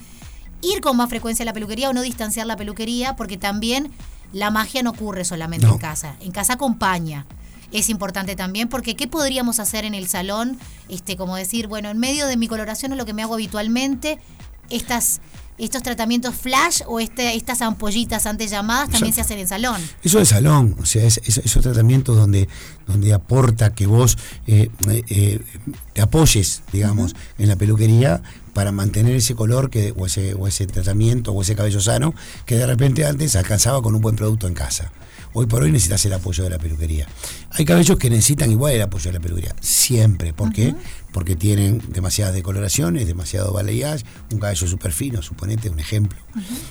ir 0.63 0.81
con 0.81 0.97
más 0.97 1.09
frecuencia 1.11 1.43
a 1.43 1.47
la 1.47 1.53
peluquería 1.53 1.91
o 1.91 1.93
no 1.93 2.01
distanciar 2.03 2.47
la 2.47 2.57
peluquería, 2.57 3.15
porque 3.15 3.37
también 3.37 3.91
la 4.33 4.51
magia 4.51 4.83
no 4.83 4.91
ocurre 4.91 5.25
solamente 5.25 5.67
No. 5.67 5.73
en 5.75 5.79
casa. 5.79 6.17
En 6.21 6.33
casa 6.33 6.55
acompaña. 6.55 7.27
Es 7.73 7.89
importante 7.89 8.37
también 8.37 8.69
porque 8.69 8.95
¿qué 8.97 9.07
podríamos 9.09 9.59
hacer 9.61 9.85
en 9.85 9.95
el 9.95 10.09
salón? 10.09 10.59
Este, 10.89 11.17
como 11.17 11.37
decir, 11.37 11.67
bueno, 11.67 11.91
en 11.91 11.99
medio 11.99 12.27
de 12.27 12.37
mi 12.37 12.49
coloración 12.49 12.93
es 12.93 12.99
lo 12.99 13.05
que 13.05 13.13
me 13.13 13.23
hago 13.23 13.35
habitualmente, 13.35 14.19
estas, 14.71 15.21
estos 15.59 15.83
tratamientos 15.83 16.35
flash 16.35 16.81
o 16.87 17.01
este, 17.01 17.35
estas 17.35 17.63
ampollitas 17.63 18.27
antes 18.27 18.51
llamadas 18.51 18.91
también 18.91 19.13
se 19.15 19.21
hacen 19.21 19.39
en 19.39 19.49
salón. 19.49 19.81
Eso 20.03 20.19
de 20.19 20.27
salón, 20.27 20.77
o 20.81 20.85
sea, 20.87 21.05
es, 21.05 21.21
es- 21.25 21.39
esos 21.39 21.63
tratamientos 21.63 22.17
donde, 22.17 22.49
donde 22.87 23.13
aporta 23.15 23.75
que 23.75 23.87
vos 23.87 24.17
eh, 24.47 24.71
eh, 24.89 25.03
eh, 25.09 25.41
te 25.93 26.03
apoyes, 26.03 26.63
digamos, 26.73 27.15
en 27.39 27.49
la 27.49 27.57
peluquería 27.57 28.23
para 28.55 28.73
mantener 28.73 29.15
ese 29.17 29.35
color 29.35 29.71
que, 29.71 29.93
o, 29.97 30.07
ese, 30.07 30.35
o 30.35 30.47
ese 30.49 30.67
tratamiento 30.67 31.33
o 31.33 31.43
ese 31.43 31.55
cabello 31.57 31.81
sano 31.81 32.15
que 32.45 32.57
de 32.57 32.67
repente 32.67 33.05
antes 33.07 33.37
alcanzaba 33.37 33.83
con 33.83 33.95
un 33.95 34.01
buen 34.01 34.17
producto 34.17 34.47
en 34.47 34.55
casa. 34.55 34.93
Hoy 35.39 35.45
por 35.45 35.63
hoy 35.63 35.71
necesitas 35.71 36.03
el 36.07 36.15
apoyo 36.15 36.45
de 36.45 36.49
la 36.49 36.59
peluquería. 36.59 37.07
Hay 37.51 37.67
cabellos 37.67 37.99
que 37.99 38.09
necesitan 38.09 38.51
igual 38.51 38.73
el 38.73 38.81
apoyo 38.81 39.11
de 39.11 39.19
la 39.19 39.21
peluquería, 39.21 39.55
siempre. 39.61 40.33
¿Por 40.33 40.51
qué? 40.51 40.75
Porque 41.13 41.37
tienen 41.37 41.83
demasiadas 41.91 42.33
decoloraciones, 42.33 43.07
demasiado 43.07 43.53
balayage, 43.53 44.03
un 44.33 44.39
cabello 44.39 44.67
súper 44.67 44.93
fino, 44.93 45.21
suponete, 45.21 45.69
un 45.69 45.79
ejemplo. 45.79 46.19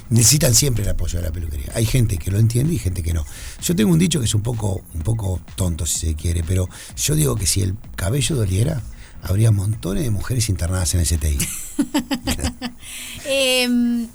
Necesitan 0.10 0.56
siempre 0.56 0.84
el 0.84 0.90
apoyo 0.90 1.20
de 1.20 1.26
la 1.26 1.32
peluquería. 1.32 1.68
Hay 1.76 1.86
gente 1.86 2.18
que 2.18 2.32
lo 2.32 2.40
entiende 2.40 2.74
y 2.74 2.80
gente 2.80 3.04
que 3.04 3.14
no. 3.14 3.24
Yo 3.62 3.76
tengo 3.76 3.92
un 3.92 4.00
dicho 4.00 4.20
que 4.20 4.26
es 4.26 4.34
un 4.34 4.42
poco, 4.42 4.82
un 4.96 5.02
poco 5.04 5.40
tonto 5.56 5.86
si 5.86 6.00
se 6.00 6.16
quiere, 6.16 6.44
pero 6.44 6.68
yo 6.98 7.14
digo 7.14 7.36
que 7.36 7.46
si 7.46 7.62
el 7.62 7.76
cabello 7.96 8.36
doliera, 8.36 8.82
habría 9.22 9.52
montones 9.52 10.06
de 10.06 10.10
mujeres 10.10 10.50
internadas 10.50 10.92
en 10.96 11.02
el 11.02 11.06
CTI. 11.06 11.38
Eh, 13.28 14.08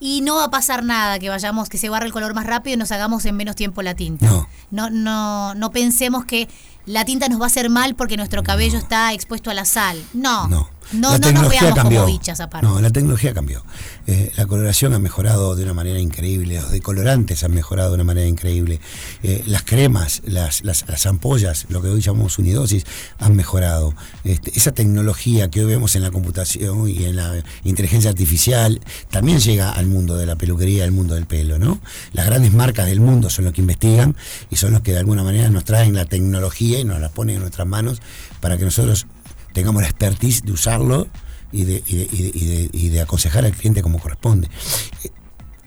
y 0.00 0.22
no 0.22 0.36
va 0.36 0.44
a 0.44 0.50
pasar 0.50 0.82
nada 0.82 1.18
que 1.18 1.28
vayamos, 1.28 1.68
que 1.68 1.78
se 1.78 1.90
barre 1.90 2.06
el 2.06 2.12
color 2.12 2.34
más 2.34 2.46
rápido 2.46 2.74
y 2.74 2.78
nos 2.78 2.90
hagamos 2.90 3.24
en 3.26 3.36
menos 3.36 3.54
tiempo 3.54 3.82
la 3.82 3.94
tinta. 3.94 4.26
No. 4.26 4.48
No, 4.70 4.90
no, 4.90 5.54
no 5.54 5.70
pensemos 5.70 6.24
que 6.24 6.48
la 6.86 7.04
tinta 7.04 7.28
nos 7.28 7.38
va 7.40 7.44
a 7.44 7.46
hacer 7.48 7.68
mal 7.68 7.94
porque 7.94 8.16
nuestro 8.16 8.42
cabello 8.42 8.78
está 8.78 9.12
expuesto 9.12 9.50
a 9.50 9.54
la 9.54 9.64
sal. 9.66 10.02
No. 10.14 10.48
No. 10.48 10.68
No, 10.92 11.10
La 11.12 11.18
no 11.18 11.20
tecnología 11.20 11.72
cambió. 11.74 12.00
como 12.02 12.12
bichas 12.12 12.40
aparte. 12.40 12.66
No, 12.66 12.80
la 12.80 12.90
tecnología 12.90 13.32
cambió. 13.32 13.64
Eh, 14.06 14.32
la 14.36 14.46
coloración 14.46 14.92
ha 14.94 14.98
mejorado 14.98 15.54
de 15.54 15.62
una 15.64 15.74
manera 15.74 15.98
increíble, 16.00 16.56
los 16.60 16.70
decolorantes 16.70 17.44
han 17.44 17.52
mejorado 17.52 17.90
de 17.90 17.94
una 17.96 18.04
manera 18.04 18.26
increíble, 18.26 18.80
Eh, 19.22 19.42
las 19.46 19.62
cremas, 19.62 20.22
las, 20.24 20.64
las, 20.64 20.88
las 20.88 21.06
ampollas, 21.06 21.66
lo 21.68 21.80
que 21.82 21.88
hoy 21.88 22.00
llamamos 22.00 22.38
unidosis, 22.38 22.84
han 23.18 23.36
mejorado. 23.36 23.94
Este, 24.24 24.50
esa 24.56 24.72
tecnología 24.72 25.48
que 25.50 25.60
hoy 25.60 25.66
vemos 25.66 25.94
en 25.96 26.02
la 26.02 26.10
computación 26.10 26.88
y 26.88 27.04
en 27.04 27.16
la 27.16 27.42
inteligencia 27.64 28.10
artificial 28.10 28.80
también 29.10 29.38
llega 29.40 29.70
al 29.70 29.86
mundo 29.86 30.16
de 30.16 30.26
la 30.26 30.36
peluquería, 30.36 30.84
al 30.84 30.92
mundo 30.92 31.14
del 31.14 31.26
pelo, 31.26 31.58
¿no? 31.58 31.80
Las 32.12 32.26
grandes 32.26 32.52
marcas 32.52 32.86
del 32.86 33.00
mundo 33.00 33.30
son 33.30 33.44
los 33.44 33.54
que 33.54 33.60
investigan 33.60 34.16
y 34.50 34.56
son 34.56 34.72
los 34.72 34.80
que 34.82 34.92
de 34.92 34.98
alguna 34.98 35.22
manera 35.22 35.50
nos 35.50 35.64
traen 35.64 35.94
la 35.94 36.04
tecnología 36.06 36.78
y 36.80 36.84
nos 36.84 37.00
la 37.00 37.08
ponen 37.10 37.36
en 37.36 37.40
nuestras 37.42 37.66
manos 37.66 38.00
para 38.40 38.56
que 38.58 38.64
nosotros 38.64 39.06
tengamos 39.52 39.82
la 39.82 39.88
expertise 39.88 40.42
de 40.44 40.52
usarlo 40.52 41.08
y 41.52 41.64
de, 41.64 41.82
y 41.86 41.96
de- 41.96 42.08
y 42.12 42.46
de- 42.46 42.70
y 42.96 42.98
aconsejar 42.98 43.44
al 43.44 43.52
cliente 43.52 43.82
como 43.82 43.98
corresponde. 43.98 44.48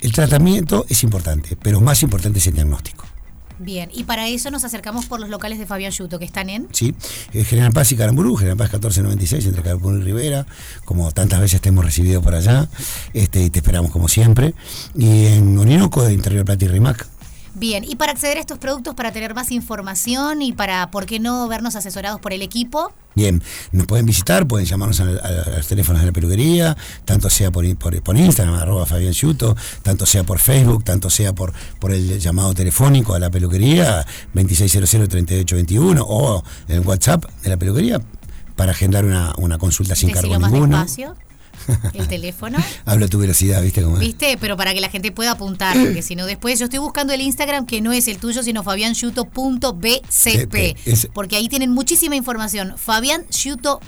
El 0.01 0.11
tratamiento 0.11 0.85
es 0.89 1.03
importante, 1.03 1.55
pero 1.55 1.79
más 1.79 2.03
importante 2.03 2.39
es 2.39 2.47
el 2.47 2.53
diagnóstico. 2.53 3.05
Bien, 3.59 3.89
y 3.93 4.03
para 4.03 4.27
eso 4.27 4.51
nos 4.51 4.65
acercamos 4.65 5.05
por 5.05 5.21
los 5.21 5.29
locales 5.29 5.57
de 5.59 5.65
Fabián 5.65 5.91
Yuto, 5.91 6.19
que 6.19 6.25
están 6.25 6.49
en. 6.49 6.67
¿sí? 6.73 6.93
Eh, 7.33 7.45
General 7.45 7.71
Paz 7.71 7.91
y 7.93 7.95
Caramburú, 7.95 8.35
General 8.35 8.57
Paz 8.57 8.67
1496, 8.73 9.45
entre 9.45 9.61
Caramburú 9.61 9.99
y 9.99 10.01
Rivera, 10.01 10.45
como 10.83 11.11
tantas 11.11 11.39
veces 11.39 11.61
te 11.61 11.69
hemos 11.69 11.85
recibido 11.85 12.21
por 12.21 12.33
allá, 12.35 12.67
este, 13.13 13.43
y 13.43 13.49
te 13.49 13.59
esperamos 13.59 13.91
como 13.91 14.09
siempre. 14.09 14.53
Y 14.95 15.27
en 15.27 15.57
Orinoco, 15.57 16.03
de 16.03 16.13
Interior 16.13 16.43
Plata 16.43 16.65
y 16.65 16.67
Rimac. 16.67 17.07
Bien, 17.63 17.85
y 17.87 17.95
para 17.95 18.11
acceder 18.11 18.35
a 18.35 18.41
estos 18.41 18.57
productos, 18.57 18.93
para 18.93 19.13
tener 19.13 19.33
más 19.33 19.49
información 19.49 20.41
y 20.41 20.51
para, 20.51 20.91
¿por 20.91 21.05
qué 21.05 21.21
no, 21.21 21.47
vernos 21.47 21.77
asesorados 21.77 22.19
por 22.19 22.33
el 22.33 22.41
equipo? 22.41 22.91
Bien, 23.15 23.41
nos 23.71 23.87
pueden 23.87 24.05
visitar, 24.05 24.45
pueden 24.45 24.65
llamarnos 24.65 24.99
a, 24.99 25.05
los 25.05 25.65
teléfonos 25.65 26.01
de 26.01 26.07
la 26.07 26.11
peluquería, 26.11 26.75
tanto 27.05 27.29
sea 27.29 27.51
por, 27.51 27.63
por, 27.77 28.17
Instagram, 28.17 28.55
arroba 28.55 28.85
Fabián 28.85 29.13
Yuto, 29.13 29.55
tanto 29.81 30.05
sea 30.05 30.25
por 30.25 30.39
Facebook, 30.39 30.83
tanto 30.83 31.09
sea 31.09 31.31
por, 31.31 31.53
por 31.79 31.93
el 31.93 32.19
llamado 32.19 32.53
telefónico 32.53 33.13
a 33.13 33.19
la 33.19 33.29
peluquería 33.29 34.05
2600-3821 34.35 36.03
o 36.05 36.43
el 36.67 36.81
WhatsApp 36.81 37.23
de 37.43 37.49
la 37.49 37.55
peluquería 37.55 38.01
para 38.57 38.73
agendar 38.73 39.05
una, 39.05 39.33
una 39.37 39.57
consulta 39.57 39.95
sin 39.95 40.09
cargo 40.09 40.37
ninguno 40.37 40.85
el 41.93 42.07
teléfono. 42.07 42.57
Hablo 42.85 43.05
a 43.05 43.07
tu 43.07 43.19
velocidad, 43.19 43.61
¿viste 43.61 43.81
cómo 43.81 43.97
¿Viste? 43.97 44.37
Pero 44.39 44.57
para 44.57 44.73
que 44.73 44.81
la 44.81 44.89
gente 44.89 45.11
pueda 45.11 45.31
apuntar, 45.31 45.77
porque 45.77 46.01
si 46.01 46.15
no 46.15 46.25
después 46.25 46.59
yo 46.59 46.65
estoy 46.65 46.79
buscando 46.79 47.13
el 47.13 47.21
Instagram 47.21 47.65
que 47.65 47.81
no 47.81 47.91
es 47.91 48.07
el 48.07 48.17
tuyo, 48.17 48.43
sino 48.43 48.63
fabianshuto.bcp. 48.63 51.09
Porque 51.13 51.35
ahí 51.35 51.49
tienen 51.49 51.71
muchísima 51.71 52.15
información. 52.15 52.75
Fabián 52.77 53.25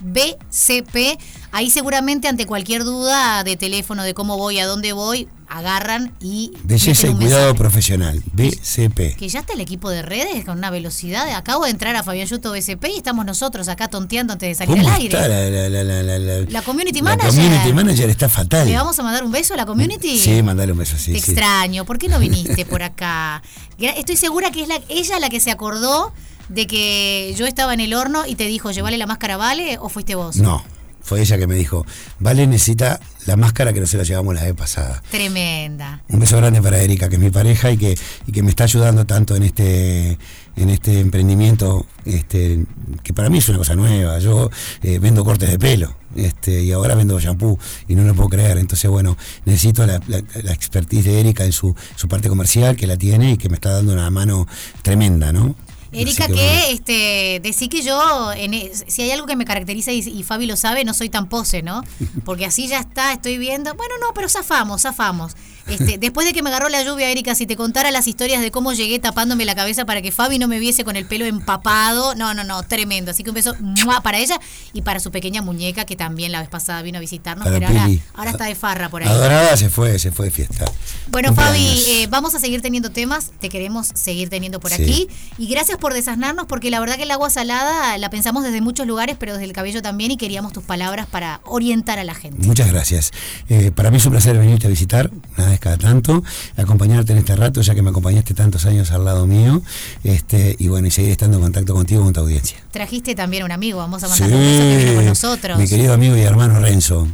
BCP. 0.02 1.20
Ahí 1.52 1.70
seguramente 1.70 2.28
ante 2.28 2.46
cualquier 2.46 2.84
duda 2.84 3.44
de 3.44 3.56
teléfono, 3.56 4.04
de 4.04 4.14
cómo 4.14 4.38
voy, 4.38 4.60
a 4.60 4.68
dónde 4.68 4.94
voy, 4.94 5.28
agarran 5.48 6.14
y... 6.20 6.52
Belleza 6.64 7.08
y 7.08 7.14
cuidado 7.14 7.56
profesional, 7.56 8.22
BCP. 8.34 9.16
Que 9.18 9.30
ya 9.30 9.40
está 9.40 9.54
el 9.54 9.62
equipo 9.62 9.90
de 9.90 10.02
redes 10.02 10.46
con 10.46 10.58
una 10.58 10.70
velocidad. 10.70 11.30
Acabo 11.36 11.66
de 11.66 11.72
entrar 11.72 11.96
a 11.96 12.04
Fabián 12.04 12.28
Yuto 12.28 12.52
BCP 12.52 12.86
y 12.94 12.98
estamos 12.98 13.26
nosotros 13.26 13.68
acá 13.68 13.88
tonteando 13.88 14.34
antes 14.34 14.50
de 14.50 14.56
salir 14.66 14.80
al 14.80 14.94
aire. 14.94 15.18
Está 15.18 15.28
la, 15.28 16.42
la, 16.50 16.62
community 16.62 17.02
manager. 17.02 17.34
La 17.34 17.42
community 17.42 17.74
manager 17.74 18.10
está 18.10 18.30
fatal. 18.30 18.68
¿Le 18.68 18.76
vamos 18.76 18.98
a 18.98 19.04
mandar 19.04 19.24
un 19.24 19.32
beso 19.32 19.54
a 19.54 19.58
la 19.58 19.66
community? 19.66 20.18
Sí, 20.18 20.42
mandale 20.42 20.72
un 20.72 20.78
beso, 20.78 20.98
sí. 20.98 21.12
Te 21.12 21.18
extraño. 21.18 21.86
¿Por 21.86 21.98
qué 21.98 22.08
no 22.08 22.20
viniste 22.20 22.66
por 22.66 22.84
acá? 22.84 23.42
Estoy 23.78 24.16
segura 24.16 24.52
que 24.52 24.64
es 24.64 24.68
la, 24.68 24.82
ella 24.90 25.20
la 25.20 25.30
que 25.30 25.40
se 25.40 25.52
acordó 25.52 26.14
de 26.50 26.68
que 26.68 27.34
yo 27.38 27.46
estaba 27.46 27.74
en 27.74 27.80
el 27.80 27.94
horno 27.94 28.26
y 28.26 28.36
te 28.36 28.46
dijo, 28.46 28.72
llévale 28.72 28.98
la 28.98 29.08
máscara, 29.08 29.38
¿vale? 29.38 29.78
¿O 29.80 29.90
fuiste 29.90 30.16
vos? 30.16 30.38
No 30.38 30.64
fue 31.06 31.22
ella 31.22 31.38
que 31.38 31.46
me 31.46 31.54
dijo, 31.54 31.86
Vale 32.20 32.48
necesita 32.48 33.00
la 33.28 33.38
máscara 33.38 33.74
que 33.74 33.80
no 33.80 33.86
se 33.86 33.98
la 33.98 34.04
llevamos 34.04 34.34
la 34.34 34.44
vez 34.44 34.56
pasada. 34.56 35.04
Tremenda. 35.12 36.02
Un 36.10 36.20
beso 36.20 36.38
grande 36.38 36.62
para 36.62 36.82
Erika, 36.82 37.10
que 37.10 37.16
es 37.16 37.22
mi 37.22 37.30
pareja 37.30 37.72
y 37.72 37.78
que, 37.78 37.98
y 38.26 38.32
que 38.32 38.42
me 38.42 38.50
está 38.50 38.64
ayudando 38.64 39.06
tanto 39.06 39.36
en 39.36 39.44
este, 39.44 40.18
en 40.56 40.70
este 40.70 41.00
emprendimiento, 41.00 41.86
este, 42.06 42.66
que 43.04 43.14
para 43.14 43.30
mí 43.30 43.38
es 43.38 43.50
una 43.50 43.60
cosa 43.60 43.76
nueva. 43.76 44.18
Yo 44.18 44.50
eh, 44.82 44.98
vendo 45.00 45.24
cortes 45.24 45.50
de 45.50 45.60
pelo. 45.60 45.96
Este, 46.16 46.64
y 46.64 46.72
ahora 46.72 46.96
vendo 46.96 47.20
shampoo 47.20 47.60
y 47.88 47.96
no 47.96 48.04
lo 48.04 48.16
puedo 48.16 48.30
creer. 48.30 48.58
Entonces, 48.58 48.90
bueno, 48.90 49.18
necesito 49.46 49.86
la, 49.86 50.00
la, 50.08 50.54
expertise 50.54 51.04
de 51.06 51.20
Erika 51.20 51.46
en 51.46 51.52
su, 51.52 51.76
su 51.96 52.08
parte 52.08 52.30
comercial, 52.30 52.76
que 52.76 52.88
la 52.88 52.98
tiene 52.98 53.32
y 53.34 53.38
que 53.38 53.50
me 53.50 53.56
está 53.56 53.72
dando 53.72 53.94
una 53.94 54.10
mano 54.10 54.48
tremenda, 54.82 55.32
¿no? 55.32 55.56
Erika, 55.92 56.28
que, 56.28 56.72
este, 56.72 57.40
decir 57.42 57.70
que 57.70 57.82
yo, 57.82 58.32
en, 58.34 58.54
e, 58.54 58.72
si 58.88 59.02
hay 59.02 59.12
algo 59.12 59.28
que 59.28 59.36
me 59.36 59.46
caracteriza 59.46 59.92
y, 59.92 60.24
Fabi 60.24 60.46
lo 60.46 60.56
sabe, 60.56 60.84
no 60.84 60.94
soy 60.94 61.10
tan 61.10 61.28
pose, 61.28 61.62
¿no? 61.62 61.84
Porque 62.24 62.46
así 62.46 62.68
ya 62.68 62.80
está, 62.80 63.14
estoy 63.14 63.38
viendo. 63.38 63.74
Bueno, 63.76 63.96
no, 64.02 64.14
pero 64.14 64.30
zafamos, 64.30 64.82
zafamos. 64.82 65.36
Este, 65.68 65.98
después 65.98 66.28
de 66.28 66.34
que 66.34 66.44
me 66.44 66.50
agarró 66.50 66.70
la 66.70 66.84
lluvia, 66.84 67.10
Erika, 67.10 67.34
si 67.34 67.46
te 67.46 67.56
contara 67.56 67.90
las 67.92 68.08
historias 68.08 68.42
de 68.42 68.52
cómo 68.52 68.74
llegué 68.74 69.00
tapándome 69.00 69.46
la 69.46 69.56
cabeza 69.56 69.86
para 69.86 70.02
que 70.02 70.12
Fabi 70.12 70.38
no 70.38 70.48
me 70.48 70.60
viese 70.60 70.84
con 70.84 70.96
el 70.96 71.06
pelo 71.06 71.26
empapado, 71.26 72.16
no, 72.16 72.34
no, 72.34 72.44
no, 72.44 72.64
tremendo. 72.64 73.12
Así 73.12 73.24
que 73.24 73.32
un 73.32 73.36
beso 73.36 73.56
para 74.04 74.20
ella 74.20 74.40
y 74.74 74.82
para 74.82 75.00
su 75.00 75.12
pequeña 75.12 75.42
muñeca 75.42 75.86
que 75.86 75.96
también 75.96 76.32
la 76.32 76.40
vez 76.40 76.50
pasada 76.50 76.82
vino 76.82 76.98
a 76.98 77.02
visitarnos, 77.02 77.48
pero 77.48 77.68
ahora, 78.14 78.32
está 78.32 78.46
de 78.46 78.56
farra 78.56 78.90
por 78.90 79.02
ahí. 79.02 79.10
Adorada 79.10 79.58
se 79.58 79.70
fue, 79.70 79.98
se 80.00 80.12
fue 80.12 80.26
de 80.26 80.32
fiesta. 80.32 80.66
Bueno, 81.08 81.34
Fabi, 81.34 81.84
eh, 81.88 82.08
vamos 82.10 82.36
a 82.36 82.40
seguir 82.40 82.62
teniendo 82.62 82.92
temas, 82.92 83.32
te 83.40 83.50
queremos 83.50 83.88
seguir 83.94 84.30
teniendo 84.30 84.60
por 84.60 84.74
aquí. 84.74 85.08
Y 85.38 85.48
gracias 85.48 85.78
por 85.78 85.94
desasnarnos, 85.94 86.46
porque 86.46 86.70
la 86.70 86.80
verdad 86.80 86.96
que 86.96 87.04
el 87.04 87.12
agua 87.12 87.30
salada 87.30 87.98
la 87.98 88.10
pensamos 88.10 88.44
desde 88.44 88.62
muchos 88.62 88.86
lugares, 88.88 89.16
pero 89.20 89.34
desde 89.34 89.46
el 89.46 89.54
cabello 89.54 89.82
también, 89.82 90.12
y 90.12 90.18
queríamos 90.18 90.54
tus 90.54 90.64
palabras 90.64 91.08
para 91.08 91.42
orientar 91.46 92.00
a 92.00 92.04
la 92.04 92.14
gente. 92.14 92.46
Muchas 92.46 92.72
gracias. 92.72 93.12
Eh, 93.50 93.72
para 93.74 93.92
mí 93.92 93.98
es 93.98 94.06
un 94.06 94.12
placer 94.12 94.38
venirte 94.38 94.68
a 94.68 94.70
visitar 94.70 95.10
cada 95.60 95.78
tanto, 95.78 96.24
acompañarte 96.58 97.14
en 97.14 97.20
este 97.20 97.36
rato, 97.36 97.62
ya 97.62 97.76
que 97.76 97.82
me 97.82 97.90
acompañaste 97.90 98.34
tantos 98.34 98.66
años 98.66 98.92
al 98.92 99.06
lado 99.06 99.28
mío, 99.28 99.62
este, 100.04 100.56
y 100.60 100.68
bueno, 100.68 100.88
y 100.88 100.92
seguir 100.92 101.12
estando 101.12 101.38
en 101.38 101.44
contacto 101.44 101.74
contigo 101.74 102.04
con 102.04 102.14
tu 102.14 102.22
audiencia. 102.22 102.58
Trajiste 102.72 103.16
también 103.16 103.44
un 103.44 103.52
amigo, 103.52 103.80
vamos 103.80 104.04
a 104.04 104.08
mandar 104.08 104.30
un 104.30 104.40
beso 104.40 104.96
con 104.96 105.06
nosotros. 105.06 105.58
Mi 105.60 105.68
querido 105.68 105.94
amigo 105.94 106.16
y 106.16 106.22
hermano 106.22 106.60
Renzo. 106.60 107.08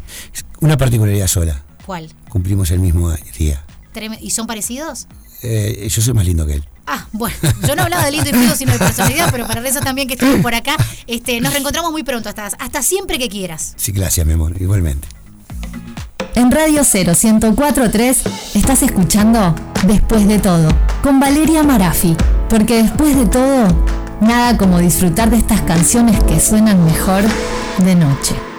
Una 0.60 0.78
particularidad 0.78 1.28
sola. 1.28 1.64
¿Cuál? 1.86 2.10
Cumplimos 2.30 2.72
el 2.72 2.80
mismo 2.80 3.12
día. 3.38 3.64
¿Y 4.22 4.30
son 4.32 4.48
parecidos? 4.48 5.08
Eh, 5.44 5.88
yo 5.90 6.02
soy 6.02 6.14
más 6.14 6.26
lindo 6.26 6.46
que 6.46 6.54
él. 6.54 6.64
Ah, 6.88 7.08
bueno, 7.12 7.36
yo 7.68 7.76
no 7.76 7.84
hablaba 7.84 8.06
de 8.06 8.12
lindo 8.12 8.30
y 8.30 8.34
feo, 8.34 8.56
sino 8.56 8.74
de 8.74 8.80
personalidad, 8.80 9.30
pero 9.32 9.48
para 9.48 9.68
eso 9.68 9.80
también 9.80 10.08
que 10.08 10.16
estamos 10.16 10.42
por 10.42 10.54
acá. 10.54 10.76
Este, 11.08 11.40
nos 11.40 11.54
reencontramos 11.54 11.92
muy 11.92 12.04
pronto, 12.04 12.30
hasta, 12.30 12.48
hasta 12.48 12.82
siempre 12.82 13.18
que 13.18 13.30
quieras. 13.30 13.74
Sí, 13.78 13.92
gracias, 13.92 14.26
mi 14.26 14.34
amor, 14.34 14.56
igualmente. 14.60 15.08
En 16.36 16.52
Radio 16.52 16.84
0 16.84 17.14
1043 17.16 18.24
estás 18.56 18.84
escuchando 18.84 19.54
Después 19.86 20.28
de 20.28 20.38
todo, 20.38 20.70
con 21.02 21.20
Valeria 21.20 21.64
Marafi, 21.64 22.16
porque 22.50 22.84
después 22.84 23.16
de 23.16 23.26
todo, 23.26 23.68
nada 24.22 24.56
como 24.56 24.78
disfrutar 24.78 25.32
de 25.32 25.38
estas 25.38 25.62
canciones 25.62 26.24
que 26.24 26.40
suenan 26.40 26.86
mejor 26.86 27.24
de 27.80 27.96
noche. 27.96 28.51